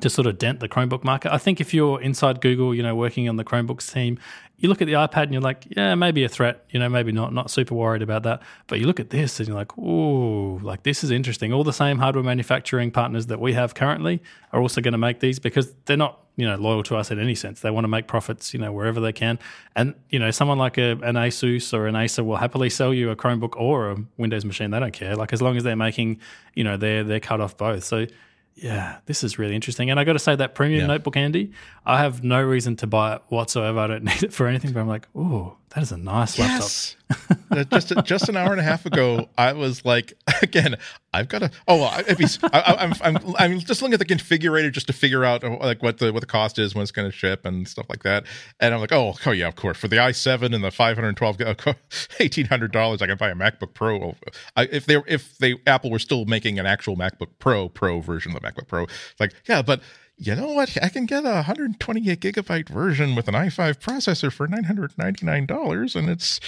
[0.00, 1.32] to sort of dent the Chromebook market.
[1.32, 4.18] I think if you're inside Google, you know, working on the Chromebooks team,
[4.56, 7.12] you look at the iPad and you're like, yeah, maybe a threat, you know, maybe
[7.12, 8.42] not, not super worried about that.
[8.68, 11.52] But you look at this and you're like, ooh, like this is interesting.
[11.52, 14.22] All the same hardware manufacturing partners that we have currently
[14.52, 17.18] are also going to make these because they're not, you know, loyal to us in
[17.18, 17.60] any sense.
[17.60, 19.38] They want to make profits, you know, wherever they can.
[19.76, 23.10] And, you know, someone like a, an Asus or an Acer will happily sell you
[23.10, 24.70] a Chromebook or a Windows machine.
[24.70, 25.16] They don't care.
[25.16, 26.20] Like as long as they're making,
[26.54, 27.84] you know, they're, they're cut off both.
[27.84, 28.06] So,
[28.54, 29.90] yeah, this is really interesting.
[29.90, 30.86] And I got to say that premium yeah.
[30.86, 31.52] notebook, Andy,
[31.86, 33.78] I have no reason to buy it whatsoever.
[33.78, 36.96] I don't need it for anything, but I'm like, oh, that is a nice yes.
[37.08, 37.70] laptop.
[37.70, 40.12] just just an hour and a half ago, I was like,
[40.42, 40.76] again,
[41.14, 41.50] I've got to.
[41.66, 45.42] Oh, I, am I'm, I'm I'm just looking at the configurator just to figure out
[45.44, 47.86] uh, like what the what the cost is when it's going to ship and stuff
[47.88, 48.24] like that.
[48.60, 49.78] And I'm like, oh, oh yeah, of course.
[49.78, 51.76] For the i7 and the 512,
[52.20, 54.14] eighteen hundred dollars, I can buy a MacBook Pro.
[54.56, 58.34] I, if they if they Apple were still making an actual MacBook Pro Pro version
[58.34, 59.80] of the MacBook Pro, it's like yeah, but
[60.22, 60.76] you know what?
[60.82, 66.40] I can get a 128 gigabyte version with an i5 processor for $999, and it's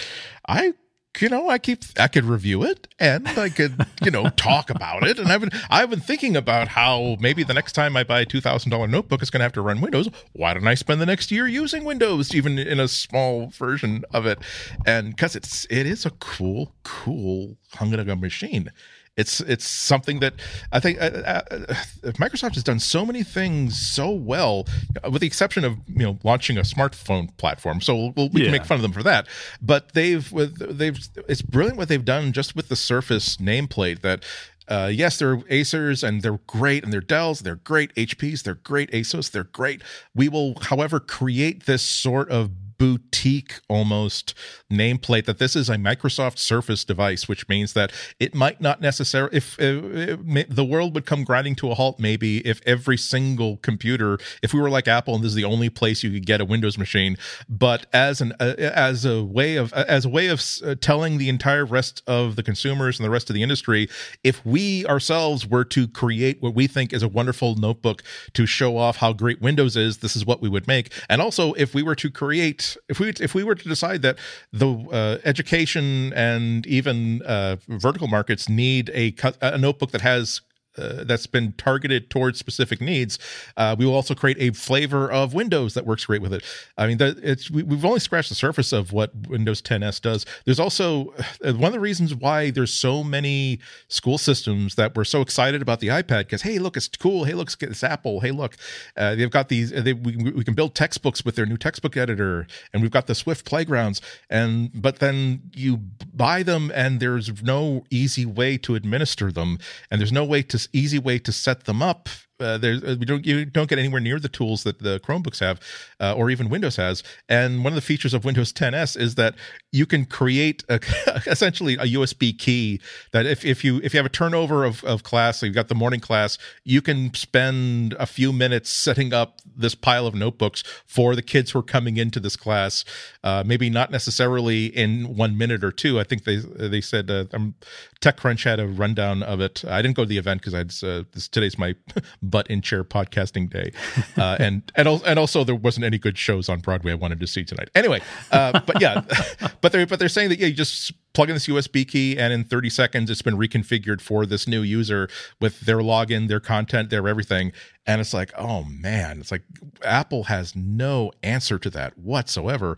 [0.47, 0.75] I
[1.21, 5.07] you know, I keep I could review it and I could, you know, talk about
[5.07, 5.19] it.
[5.19, 8.25] And I've been I've been thinking about how maybe the next time I buy a
[8.25, 10.09] two thousand dollar notebook it's gonna have to run Windows.
[10.33, 14.27] Why don't I spend the next year using Windows, even in a small version of
[14.27, 14.39] it?
[14.87, 18.71] And because it's it is a cool, cool Hunganaga machine
[19.17, 20.35] it's it's something that
[20.73, 21.75] I think uh, uh, uh,
[22.15, 24.67] Microsoft has done so many things so well,
[25.11, 27.81] with the exception of you know launching a smartphone platform.
[27.81, 28.47] So we'll, we yeah.
[28.47, 29.29] can make fun of them for that.
[29.63, 30.99] But they've with they've
[31.29, 34.25] it's brilliant what they've done just with the Surface nameplate that
[34.67, 38.91] uh, yes, they're Acers and they're great, and they're Dells, they're great HPs, they're great
[38.93, 39.83] ASUS, they're great.
[40.15, 42.51] We will, however, create this sort of
[42.85, 44.35] boutique almost
[44.71, 49.35] nameplate that this is a Microsoft Surface device, which means that it might not necessarily,
[49.35, 50.19] if uh,
[50.51, 54.61] the world would come grinding to a halt, maybe if every single computer, if we
[54.61, 57.17] were like Apple and this is the only place you could get a Windows machine,
[57.49, 61.31] but as an uh, as a way of as a way of uh, telling the
[61.31, 63.89] entire rest of the consumers and the rest of the industry,
[64.23, 68.03] if we ourselves were to create what we think is a wonderful notebook
[68.35, 71.55] to show off how great Windows is, this is what we would make, and also
[71.55, 74.19] if we were to create if we if we were to decide that
[74.53, 80.41] the uh, education and even uh, vertical markets need a a notebook that has
[80.77, 83.19] uh, that's been targeted towards specific needs.
[83.57, 86.43] Uh, we will also create a flavor of Windows that works great with it.
[86.77, 90.01] I mean, the, it's we, have only scratched the surface of what Windows 10 S
[90.01, 90.27] does.
[90.45, 91.15] There's also
[91.45, 95.63] uh, one of the reasons why there's so many school systems that were so excited
[95.63, 97.25] about the iPad because hey, look, it's cool.
[97.25, 98.21] Hey, look, it's Apple.
[98.21, 98.57] Hey, look,
[98.97, 99.71] uh, they've got these.
[99.71, 103.15] They, we, we can build textbooks with their new textbook editor, and we've got the
[103.15, 104.01] Swift playgrounds.
[104.29, 105.79] And but then you
[106.13, 109.59] buy them, and there's no easy way to administer them,
[109.91, 112.09] and there's no way to easy way to set them up
[112.45, 115.41] uh, there's uh, we don't you don't get anywhere near the tools that the Chromebooks
[115.41, 115.61] have,
[116.01, 117.03] uh, or even Windows has.
[117.29, 119.35] And one of the features of Windows 10 S is that
[119.73, 120.81] you can create a,
[121.27, 122.81] essentially a USB key
[123.13, 125.69] that if, if you if you have a turnover of, of class, so you've got
[125.69, 130.63] the morning class, you can spend a few minutes setting up this pile of notebooks
[130.87, 132.85] for the kids who are coming into this class.
[133.23, 135.99] Uh, maybe not necessarily in one minute or two.
[135.99, 137.55] I think they they said uh, um,
[138.01, 139.65] TechCrunch had a rundown of it.
[139.67, 141.75] I didn't go to the event because I uh, this, today's my
[142.35, 143.71] butt in chair podcasting day,
[144.21, 147.29] uh, and and and also there wasn't any good shows on Broadway I wanted to
[147.29, 147.69] see tonight.
[147.77, 148.01] Anyway,
[148.33, 149.03] uh, but yeah,
[149.61, 152.33] but they're but they're saying that yeah, you just plug in this USB key, and
[152.33, 155.09] in 30 seconds it's been reconfigured for this new user
[155.41, 157.53] with their login, their content, their everything,
[157.87, 159.45] and it's like oh man, it's like
[159.85, 162.77] Apple has no answer to that whatsoever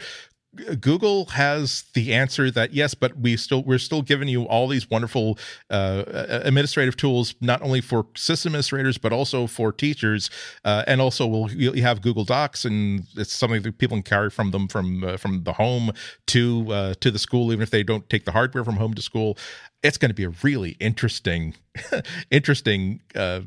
[0.81, 4.89] Google has the answer that yes, but we still we're still giving you all these
[4.91, 5.39] wonderful
[5.71, 10.31] uh, administrative tools, not only for system administrators but also for teachers,
[10.65, 14.31] uh, and also we'll you have Google Docs, and it's something that people can carry
[14.31, 15.93] from them from uh, from the home
[16.29, 19.03] to uh, to the school, even if they don't take the hardware from home to
[19.03, 19.37] school.
[19.83, 21.55] It's going to be a really interesting,
[22.31, 23.43] interesting uh,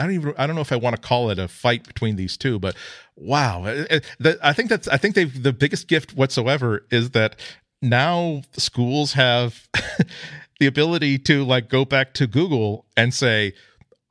[0.00, 2.16] I don't even I don't know if I want to call it a fight between
[2.16, 2.74] these two, but
[3.16, 7.36] wow, eh, eh, I think that's I think they've the biggest gift whatsoever is that
[7.82, 9.68] now schools have
[10.58, 13.52] the ability to like go back to Google and say,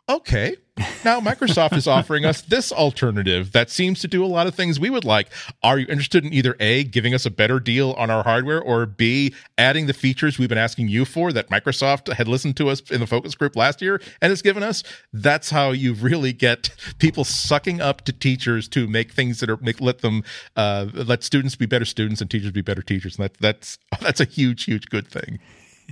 [0.07, 0.55] okay,
[1.03, 4.79] now Microsoft is offering us this alternative that seems to do a lot of things
[4.79, 5.27] we would like.
[5.63, 8.85] Are you interested in either A, giving us a better deal on our hardware, or
[8.85, 12.81] B, adding the features we've been asking you for that Microsoft had listened to us
[12.91, 14.83] in the focus group last year and has given us?
[15.13, 16.69] That's how you really get
[16.99, 20.23] people sucking up to teachers to make things that are make let them
[20.55, 23.17] uh, let students be better students and teachers be better teachers.
[23.17, 25.39] And that that's that's a huge, huge good thing.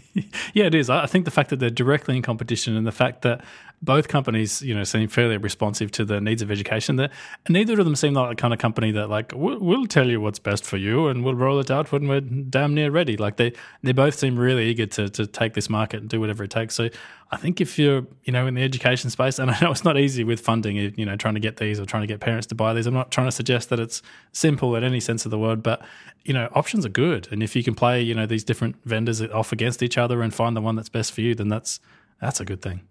[0.53, 0.89] yeah, it is.
[0.89, 3.43] I think the fact that they're directly in competition and the fact that
[3.81, 6.95] both companies, you know, seem fairly responsive to the needs of education.
[6.95, 7.11] That
[7.47, 10.19] neither of them seem like the kind of company that like we'll, we'll, tell you
[10.19, 13.17] what's best for you and we'll roll it out when we're damn near ready.
[13.17, 16.43] Like they they both seem really eager to to take this market and do whatever
[16.43, 16.73] it takes.
[16.73, 16.89] So
[17.31, 19.97] I think if you're you know in the education space, and I know it's not
[19.97, 22.55] easy with funding, you know, trying to get these or trying to get parents to
[22.55, 22.87] buy these.
[22.87, 25.83] I'm not trying to suggest that it's simple in any sense of the word, but
[26.28, 27.28] you know, options are good.
[27.32, 30.34] And if you can play you know these different vendors off against each other and
[30.34, 31.80] find the one that's best for you, then that's
[32.21, 32.82] that's a good thing.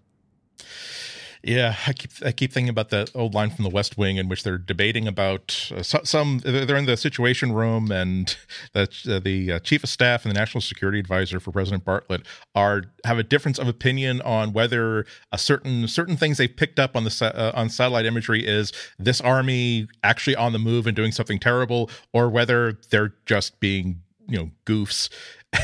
[1.47, 4.29] Yeah, I keep I keep thinking about that old line from The West Wing in
[4.29, 6.41] which they're debating about uh, some.
[6.41, 8.37] They're in the Situation Room, and
[8.73, 12.27] the uh, the uh, chief of staff and the national security advisor for President Bartlet
[12.57, 16.97] are have a difference of opinion on whether a certain certain things they picked up
[16.97, 21.13] on the uh, on satellite imagery is this army actually on the move and doing
[21.13, 25.09] something terrible, or whether they're just being you know goofs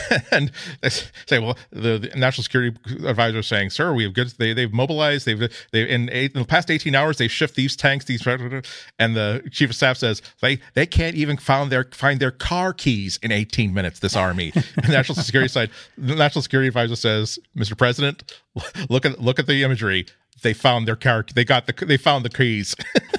[0.30, 2.76] and they say, well, the, the, national security
[3.06, 4.28] advisor is saying, sir, we have good.
[4.38, 5.26] They they've mobilized.
[5.26, 8.04] They've they in, eight, in the past eighteen hours they shift these tanks.
[8.04, 12.30] These and the chief of staff says they they can't even find their find their
[12.30, 14.00] car keys in eighteen minutes.
[14.00, 14.52] This army.
[14.54, 17.76] and the national security side, the national security advisor says, Mr.
[17.76, 18.32] President,
[18.88, 20.06] look at look at the imagery
[20.42, 22.74] they found their character they got the they found the keys.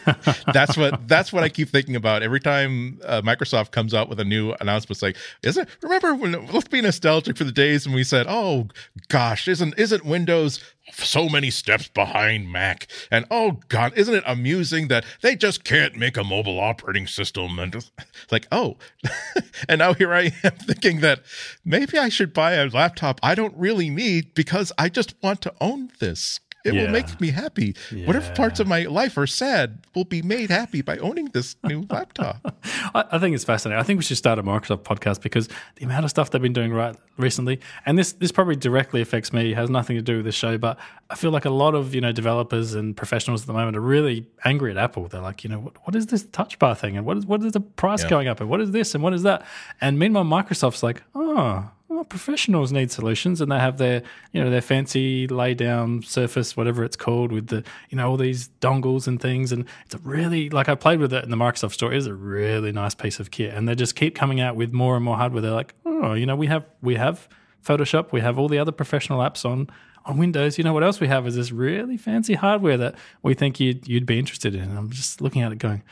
[0.53, 4.19] That's what that's what i keep thinking about every time uh, microsoft comes out with
[4.19, 7.95] a new announcement it's like isn't remember when let's be nostalgic for the days when
[7.95, 8.67] we said oh
[9.07, 10.59] gosh isn't isn't windows
[10.91, 12.87] so many steps behind mac?
[13.09, 17.57] And oh god isn't it amusing that they just can't make a mobile operating system?
[17.59, 17.75] And
[18.31, 18.77] like oh.
[19.69, 21.21] And now here i am thinking that
[21.63, 25.53] maybe i should buy a laptop i don't really need because i just want to
[25.61, 26.83] own this it yeah.
[26.83, 27.75] will make me happy.
[27.91, 28.07] Yeah.
[28.07, 31.85] Whatever parts of my life are sad will be made happy by owning this new
[31.89, 32.55] laptop.
[32.95, 33.79] I, I, think it's fascinating.
[33.79, 36.53] I think we should start a Microsoft podcast because the amount of stuff they've been
[36.53, 40.25] doing right recently, and this this probably directly affects me, has nothing to do with
[40.25, 40.77] this show, but
[41.09, 43.81] I feel like a lot of you know developers and professionals at the moment are
[43.81, 45.07] really angry at Apple.
[45.09, 47.43] They're like, you know, what, what is this touch bar thing, and what is what
[47.43, 48.09] is the price yeah.
[48.09, 49.45] going up, and what is this, and what is that,
[49.81, 54.49] and meanwhile Microsoft's like, oh well, professionals need solutions, and they have their you know
[54.49, 59.07] their fancy lay down surface, whatever it's called, with the you know all these dongles
[59.07, 61.93] and things, and it's a really like I played with it in the Microsoft store.
[61.93, 64.73] It is a really nice piece of kit, and they just keep coming out with
[64.73, 65.41] more and more hardware.
[65.41, 67.27] They're like, oh, you know, we have we have
[67.63, 69.69] Photoshop, we have all the other professional apps on
[70.05, 70.57] on Windows.
[70.57, 73.87] You know what else we have is this really fancy hardware that we think you'd
[73.87, 74.63] you'd be interested in.
[74.63, 75.83] And I'm just looking at it, going,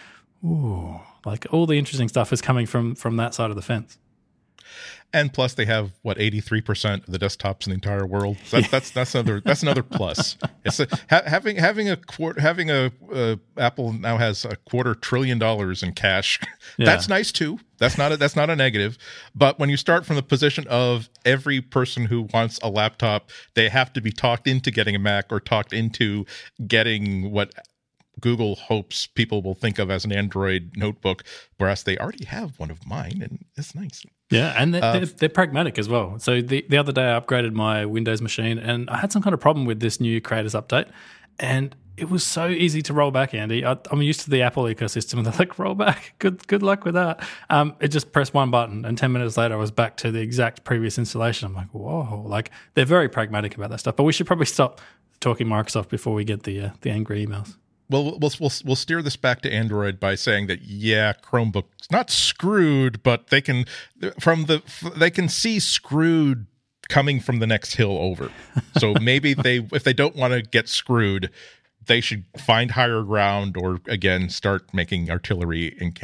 [0.44, 4.00] ooh, like all the interesting stuff is coming from from that side of the fence
[5.14, 8.38] and plus they have what 83% of the desktops in the entire world?
[8.46, 10.38] So that's that's that's another that's another plus.
[10.64, 14.94] It's a, ha, having having a quarter having a uh, apple now has a quarter
[14.94, 16.40] trillion dollars in cash.
[16.78, 16.86] Yeah.
[16.86, 17.60] that's nice too.
[17.80, 18.98] That's not a, that's not a negative.
[19.36, 23.68] But when you start from the position of every person who wants a laptop they
[23.68, 26.26] have to be talked into getting a mac or talked into
[26.68, 27.54] getting what
[28.20, 31.24] Google hopes people will think of as an Android notebook,
[31.58, 34.06] whereas they already have one of mine, and it's nice.
[34.32, 36.18] Yeah, and they're, uh, they're, they're, pragmatic as well.
[36.20, 39.34] So the, the other day I upgraded my Windows machine and I had some kind
[39.34, 40.90] of problem with this new creators update.
[41.38, 43.66] And it was so easy to roll back, Andy.
[43.66, 46.16] I, am used to the Apple ecosystem, and they're like, roll back.
[46.20, 47.24] Good, good luck with that.
[47.50, 50.20] Um, it just pressed one button, and ten minutes later, I was back to the
[50.20, 51.48] exact previous installation.
[51.48, 52.24] I'm like, whoa!
[52.26, 53.96] Like they're very pragmatic about that stuff.
[53.96, 54.82] But we should probably stop
[55.20, 57.56] talking Microsoft before we get the uh, the angry emails
[57.92, 62.10] well, we'll we'll we'll steer this back to Android by saying that yeah, Chromebook's not
[62.10, 63.66] screwed, but they can
[64.20, 64.64] from the
[64.96, 66.48] they can see screwed
[66.90, 68.32] coming from the next hill over.
[68.78, 71.30] So maybe they if they don't want to get screwed,
[71.86, 76.00] they should find higher ground or again start making artillery and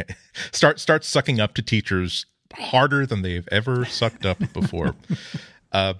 [0.51, 4.95] start start sucking up to teachers harder than they've ever sucked up before.
[5.71, 5.93] uh,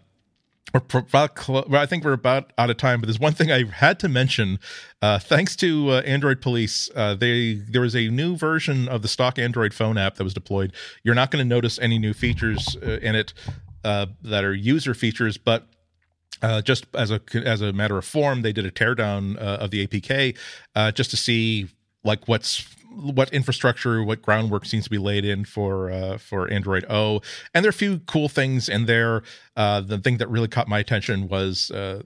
[0.74, 3.64] we're about, well, I think we're about out of time, but there's one thing I
[3.66, 4.60] had to mention.
[5.02, 9.08] Uh, thanks to uh, Android Police, uh, they there was a new version of the
[9.08, 10.74] stock Android phone app that was deployed.
[11.04, 13.34] You're not going to notice any new features uh, in it
[13.84, 15.68] uh, that are user features, but
[16.42, 19.72] uh, just as a as a matter of form, they did a teardown uh, of
[19.72, 20.38] the APK
[20.76, 21.68] uh, just to see
[22.04, 26.86] like what's what infrastructure, what groundwork seems to be laid in for uh, for Android
[26.90, 27.22] O,
[27.54, 29.24] and there are a few cool things in there.
[29.56, 32.02] Uh, the thing that really caught my attention was uh,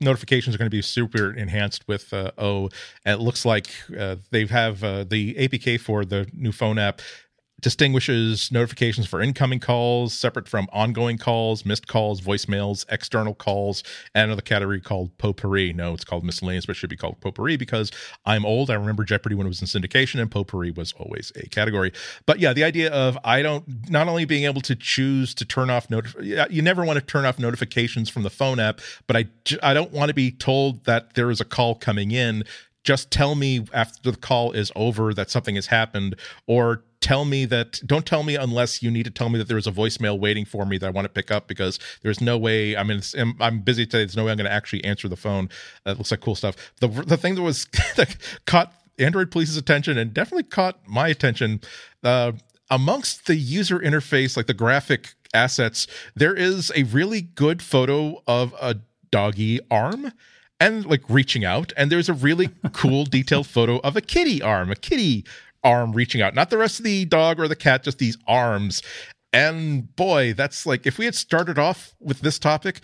[0.00, 2.70] notifications are going to be super enhanced with uh, O.
[3.04, 3.66] And it looks like
[3.98, 7.02] uh, they have uh, the APK for the new phone app
[7.64, 13.82] distinguishes notifications for incoming calls separate from ongoing calls, missed calls, voicemails, external calls,
[14.14, 15.72] and another category called potpourri.
[15.72, 17.90] No, it's called miscellaneous, but it should be called potpourri because
[18.26, 18.70] I'm old.
[18.70, 21.90] I remember Jeopardy when it was in syndication, and potpourri was always a category.
[22.26, 25.70] But yeah, the idea of I don't not only being able to choose to turn
[25.70, 29.24] off notif- you never want to turn off notifications from the phone app, but I
[29.62, 32.44] I don't want to be told that there is a call coming in
[32.84, 36.14] just tell me after the call is over that something has happened
[36.46, 39.66] or tell me that don't tell me unless you need to tell me that there's
[39.66, 42.78] a voicemail waiting for me that I want to pick up because there's no way
[42.78, 43.02] I mean
[43.40, 45.50] I'm busy today there's no way I'm going to actually answer the phone.
[45.84, 46.56] That looks like cool stuff.
[46.80, 47.66] The the thing that was
[47.96, 48.16] that
[48.46, 51.60] caught Android Police's attention and definitely caught my attention
[52.02, 52.32] uh,
[52.70, 58.54] amongst the user interface like the graphic assets there is a really good photo of
[58.62, 58.76] a
[59.10, 60.10] doggy arm
[60.58, 64.70] and like reaching out and there's a really cool detailed photo of a kitty arm
[64.70, 65.24] a kitty
[65.64, 68.82] arm reaching out, not the rest of the dog or the cat, just these arms.
[69.32, 72.80] And boy, that's like if we had started off with this topic,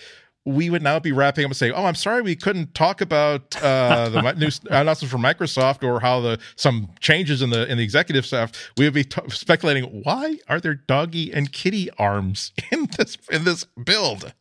[0.46, 3.62] we would now be wrapping up and saying, "Oh, I'm sorry, we couldn't talk about
[3.62, 7.84] uh, the new announcement from Microsoft or how the some changes in the in the
[7.84, 12.88] executive staff." We would be t- speculating, "Why are there doggy and kitty arms in
[12.96, 14.34] this in this build?"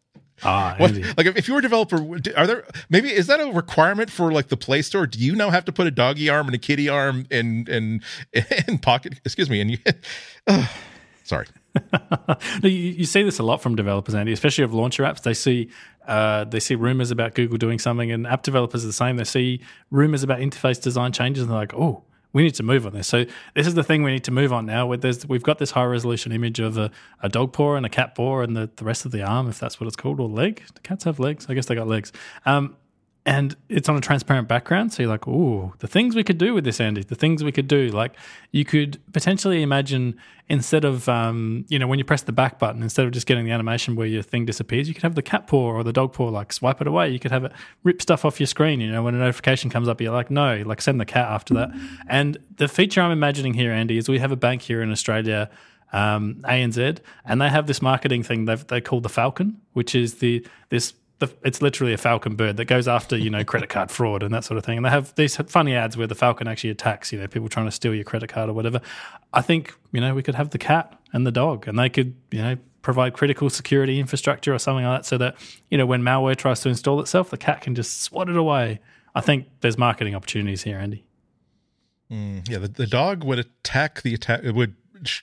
[0.44, 1.98] Ah, what, like if, if you were a developer,
[2.36, 5.08] are there maybe is that a requirement for like the Play Store?
[5.08, 8.02] Do you now have to put a doggy arm and a kitty arm in in
[8.68, 9.20] in pocket?
[9.26, 9.78] Excuse me, and you.
[10.48, 10.68] Uh,
[11.24, 11.48] sorry.
[12.64, 15.22] no, you, you, see this a lot from developers, Andy, especially of launcher apps.
[15.22, 15.70] They see
[16.08, 19.18] uh, they see rumors about Google doing something, and app developers are the same.
[19.18, 19.62] They see
[19.92, 23.08] rumors about interface design changes, and they're like, "Oh, we need to move on this.
[23.08, 23.26] So
[23.56, 24.86] this is the thing we need to move on now.
[24.86, 26.92] We've got this high resolution image of a,
[27.22, 29.60] a dog paw and a cat paw and the, the rest of the arm, if
[29.60, 30.64] that's what it's called, or leg.
[30.74, 31.48] Do cats have legs?
[31.50, 32.12] I guess they got legs.
[32.46, 32.76] Um,
[33.30, 34.92] and it's on a transparent background.
[34.92, 37.52] So you're like, oh, the things we could do with this, Andy, the things we
[37.52, 37.90] could do.
[37.90, 38.16] Like
[38.52, 42.82] you could potentially imagine instead of, um, you know, when you press the back button,
[42.82, 45.46] instead of just getting the animation where your thing disappears, you could have the cat
[45.46, 47.12] paw or the dog paw like swipe it away.
[47.12, 47.52] You could have it
[47.84, 48.82] rip stuff off your screen.
[48.82, 51.54] You know, when a notification comes up, you're like, no, like send the cat after
[51.54, 51.70] that.
[52.08, 55.52] And the feature I'm imagining here, Andy, is we have a bank here in Australia
[55.94, 60.16] um, ANZ, and they have this marketing thing they they call the Falcon, which is
[60.16, 63.92] the this the, it's literally a falcon bird that goes after you know credit card
[63.92, 64.78] fraud and that sort of thing.
[64.78, 67.68] And they have these funny ads where the falcon actually attacks you know people trying
[67.68, 68.82] to steal your credit card or whatever.
[69.34, 72.16] I think you know we could have the cat and the dog, and they could
[72.32, 75.36] you know provide critical security infrastructure or something like that, so that
[75.70, 78.80] you know when malware tries to install itself, the cat can just swat it away.
[79.14, 81.04] I think there's marketing opportunities here, Andy.
[82.12, 84.42] Mm, yeah, the, the dog would attack the attack.
[84.44, 84.76] It would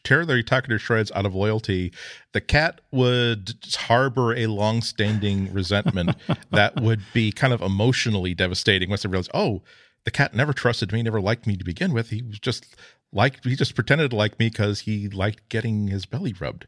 [0.05, 1.93] tear their to shreds out of loyalty,
[2.32, 6.16] the cat would harbor a long-standing resentment
[6.51, 9.62] that would be kind of emotionally devastating once they realize, oh,
[10.05, 12.11] the cat never trusted me, never liked me to begin with.
[12.11, 12.77] He was just
[13.12, 16.66] like he just pretended to like me because he liked getting his belly rubbed.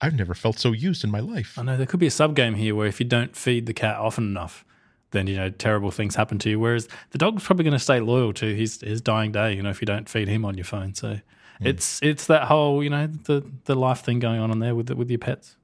[0.00, 1.56] I've never felt so used in my life.
[1.58, 3.72] I know there could be a sub game here where if you don't feed the
[3.72, 4.64] cat often enough,
[5.12, 6.60] then you know terrible things happen to you.
[6.60, 9.54] Whereas the dog's probably going to stay loyal to his his dying day.
[9.54, 10.94] You know, if you don't feed him on your phone.
[10.94, 11.20] So.
[11.64, 14.90] It's it's that whole you know the the life thing going on in there with
[14.90, 15.56] with your pets.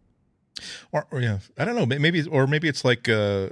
[0.93, 1.87] Or, or, yeah, I don't know.
[1.87, 3.49] Maybe or maybe it's like uh, uh,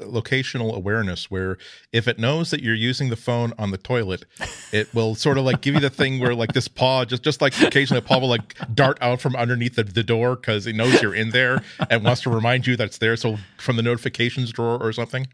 [0.00, 1.58] locational awareness, where
[1.92, 4.24] if it knows that you're using the phone on the toilet,
[4.72, 7.40] it will sort of like give you the thing where like this paw, just just
[7.40, 10.76] like occasionally a paw will like dart out from underneath the, the door because it
[10.76, 13.16] knows you're in there and wants to remind you that it's there.
[13.16, 15.26] So from the notifications drawer or something.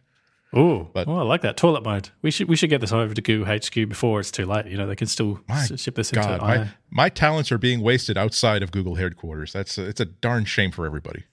[0.54, 2.08] Oh, but oh, I like that toilet mode.
[2.22, 4.66] We should we should get this over to Google HQ before it's too late.
[4.66, 5.40] You know, they can still
[5.76, 6.44] ship this God, into.
[6.44, 9.52] My, my talents are being wasted outside of Google headquarters.
[9.52, 11.24] That's a, it's a darn shame for everybody.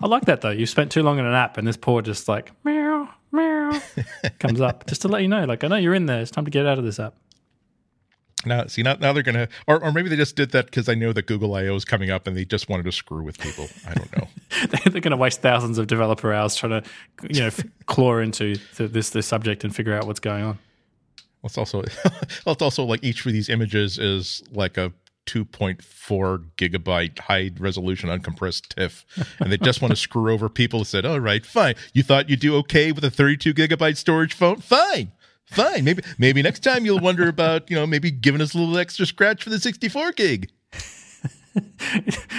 [0.00, 0.50] I like that though.
[0.50, 3.78] You spent too long in an app, and this poor just like meow meow
[4.38, 5.44] comes up just to let you know.
[5.44, 6.20] Like I know you're in there.
[6.20, 7.14] It's time to get out of this app.
[8.46, 10.94] Now, see, now, now they're gonna, or, or maybe they just did that because I
[10.94, 13.68] know that Google I/O is coming up, and they just wanted to screw with people.
[13.86, 14.28] I don't know.
[14.90, 16.88] they're going to waste thousands of developer hours trying to,
[17.28, 17.50] you know,
[17.86, 20.58] claw into this this subject and figure out what's going on.
[21.44, 21.82] It's also,
[22.46, 24.92] it's also like each of these images is like a
[25.26, 29.04] 2.4 gigabyte high resolution uncompressed TIFF,
[29.40, 31.74] and they just want to screw over people said, "All right, fine.
[31.92, 34.60] You thought you'd do okay with a 32 gigabyte storage phone?
[34.60, 35.12] Fine."
[35.46, 35.84] Fine.
[35.84, 39.06] Maybe maybe next time you'll wonder about, you know, maybe giving us a little extra
[39.06, 40.50] scratch for the 64 gig.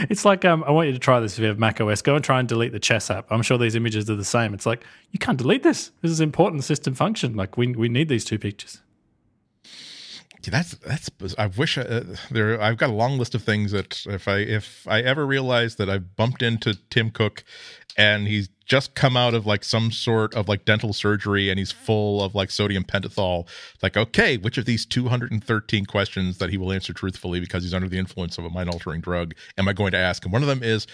[0.09, 2.01] it's like um, I want you to try this if you have Mac OS.
[2.01, 3.25] Go and try and delete the chess app.
[3.31, 4.53] I'm sure these images are the same.
[4.53, 5.91] It's like you can't delete this.
[6.01, 7.35] This is important system function.
[7.35, 8.81] Like we we need these two pictures.
[10.43, 11.09] That's that's.
[11.37, 12.61] I wish I, uh, there.
[12.61, 15.89] I've got a long list of things that if I if I ever realize that
[15.89, 17.43] I've bumped into Tim Cook,
[17.97, 21.71] and he's just come out of like some sort of like dental surgery and he's
[21.71, 23.47] full of like sodium pentothal
[23.81, 27.87] like okay which of these 213 questions that he will answer truthfully because he's under
[27.87, 30.23] the influence of a mind altering drug am i going to ask?
[30.25, 30.87] And one of them is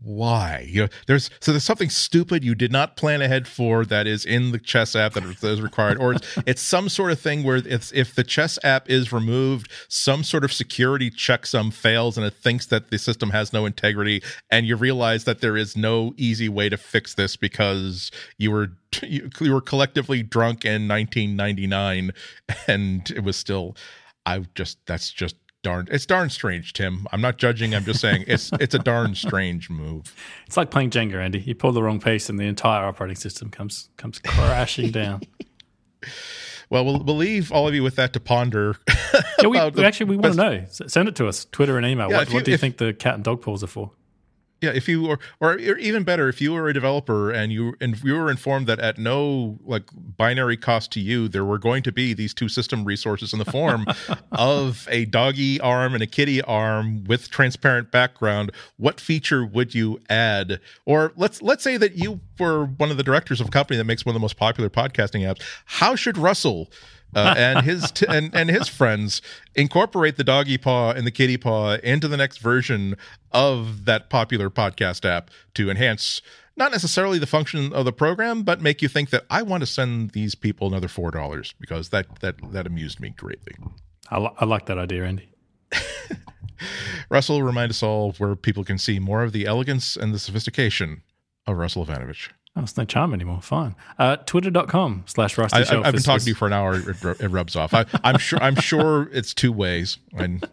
[0.00, 0.66] why?
[0.68, 4.24] You know there's so there's something stupid you did not plan ahead for that is
[4.24, 7.56] in the chess app that is required or it's, it's some sort of thing where
[7.56, 12.34] it's if the chess app is removed some sort of security checksum fails and it
[12.34, 16.48] thinks that the system has no integrity and you realize that there is no easy
[16.48, 18.68] way to fix this because you were
[19.02, 22.12] you, you were collectively drunk in 1999
[22.66, 23.76] and it was still
[24.24, 27.06] i just that's just darn it's darn strange tim.
[27.12, 30.14] I'm not judging i'm just saying it's it's a darn strange move.
[30.46, 31.40] It's like playing jenga andy.
[31.40, 35.22] You pull the wrong piece and the entire operating system comes comes crashing down.
[36.68, 38.76] Well, well we'll leave all of you with that to ponder
[39.40, 40.64] yeah, we, we actually we want to know.
[40.68, 42.10] Send it to us twitter and email.
[42.10, 43.92] Yeah, what, you, what, do you if, think the cat and dog paws are for
[44.62, 48.02] yeah if you or or even better if you were a developer and you and
[48.02, 49.84] you were informed that at no like
[50.16, 53.44] binary cost to you there were going to be these two system resources in the
[53.44, 53.84] form
[54.32, 60.00] of a doggy arm and a kitty arm with transparent background what feature would you
[60.08, 60.60] add?
[60.86, 63.84] Or let's let's say that you were one of the directors of a company that
[63.84, 65.42] makes one of the most popular podcasting apps.
[65.66, 66.70] How should russell
[67.14, 69.20] uh, and his t- and and his friends
[69.54, 72.96] incorporate the doggy paw and the kitty paw into the next version
[73.32, 76.22] of that popular podcast app to enhance
[76.56, 79.66] not necessarily the function of the program, but make you think that I want to
[79.66, 83.54] send these people another four dollars because that that that amused me greatly.
[84.10, 85.32] I, li- I like that idea, Andy.
[87.10, 91.02] Russell, remind us all where people can see more of the elegance and the sophistication
[91.46, 92.28] of Russell Ivanovic.
[92.54, 93.40] Oh, it's no charm anymore.
[93.40, 93.74] Fine.
[93.98, 95.86] Uh, Twitter.com slash Rusty I, Shelf.
[95.86, 96.74] I've been talking to you for an hour.
[96.76, 97.72] It, it rubs off.
[97.72, 98.42] I, am sure.
[98.42, 99.98] I'm sure it's two ways.
[100.12, 100.44] And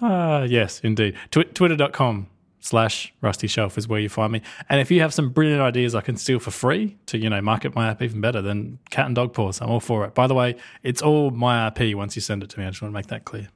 [0.00, 1.16] uh, yes, indeed.
[1.30, 2.28] Tw- Twitter.com
[2.60, 4.42] slash Rusty Shelf is where you find me.
[4.68, 7.40] And if you have some brilliant ideas I can steal for free to you know
[7.40, 9.60] market my app even better, then cat and dog paws.
[9.60, 10.14] I'm all for it.
[10.14, 12.66] By the way, it's all my IP once you send it to me.
[12.66, 13.48] I just want to make that clear.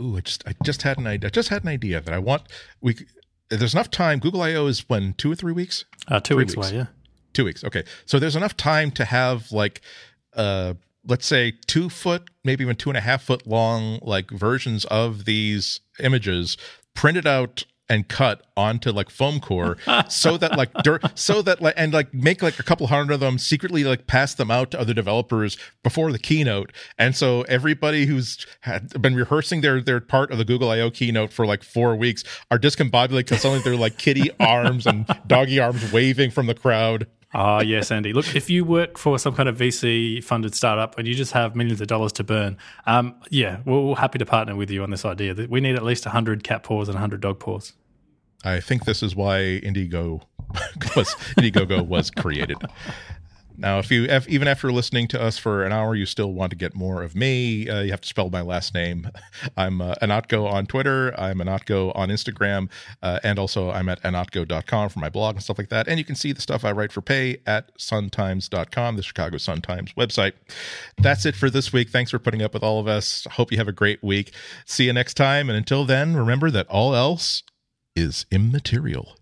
[0.00, 1.28] Ooh, I just I just had an idea.
[1.28, 2.42] I just had an idea that I want
[2.80, 2.96] we.
[3.48, 4.20] There's enough time.
[4.20, 5.84] Google I/O is when two or three weeks.
[6.06, 6.78] Uh, two weeks, weeks away.
[6.78, 6.86] Yeah.
[7.32, 7.64] Two weeks.
[7.64, 7.84] Okay.
[8.06, 9.80] So there's enough time to have like
[10.34, 10.74] uh
[11.06, 15.24] let's say two foot, maybe even two and a half foot long like versions of
[15.24, 16.56] these images
[16.94, 19.76] printed out and cut onto like foam core
[20.08, 20.70] so that like
[21.16, 24.32] so that like and like make like a couple hundred of them secretly like pass
[24.34, 29.60] them out to other developers before the keynote and so everybody who's had been rehearsing
[29.60, 33.42] their their part of the google I/O keynote for like four weeks are discombobulated because
[33.42, 38.12] suddenly they're like kitty arms and doggy arms waving from the crowd Ah, yes, Andy.
[38.12, 41.54] Look, if you work for some kind of VC funded startup and you just have
[41.54, 44.90] millions of dollars to burn, um, yeah, we're, we're happy to partner with you on
[44.90, 45.34] this idea.
[45.48, 47.74] We need at least 100 cat paws and 100 dog paws.
[48.42, 50.22] I think this is why Indiegogo
[50.96, 52.58] was Indiegogo was created.
[53.60, 56.50] Now, if you if, even after listening to us for an hour, you still want
[56.50, 59.10] to get more of me, uh, you have to spell my last name.
[59.56, 61.14] I'm uh, Ihnatko on Twitter.
[61.20, 62.70] I'm Ihnatko on Instagram,
[63.02, 65.88] uh, and also I'm at ihnatko.com for my blog and stuff like that.
[65.88, 69.60] And you can see the stuff I write for pay at suntimes.com, the Chicago Sun
[69.60, 70.32] Times website.
[70.96, 71.90] That's it for this week.
[71.90, 73.26] Thanks for putting up with all of us.
[73.32, 74.32] Hope you have a great week.
[74.64, 75.50] See you next time.
[75.50, 77.42] And until then, remember that all else
[77.94, 79.19] is immaterial.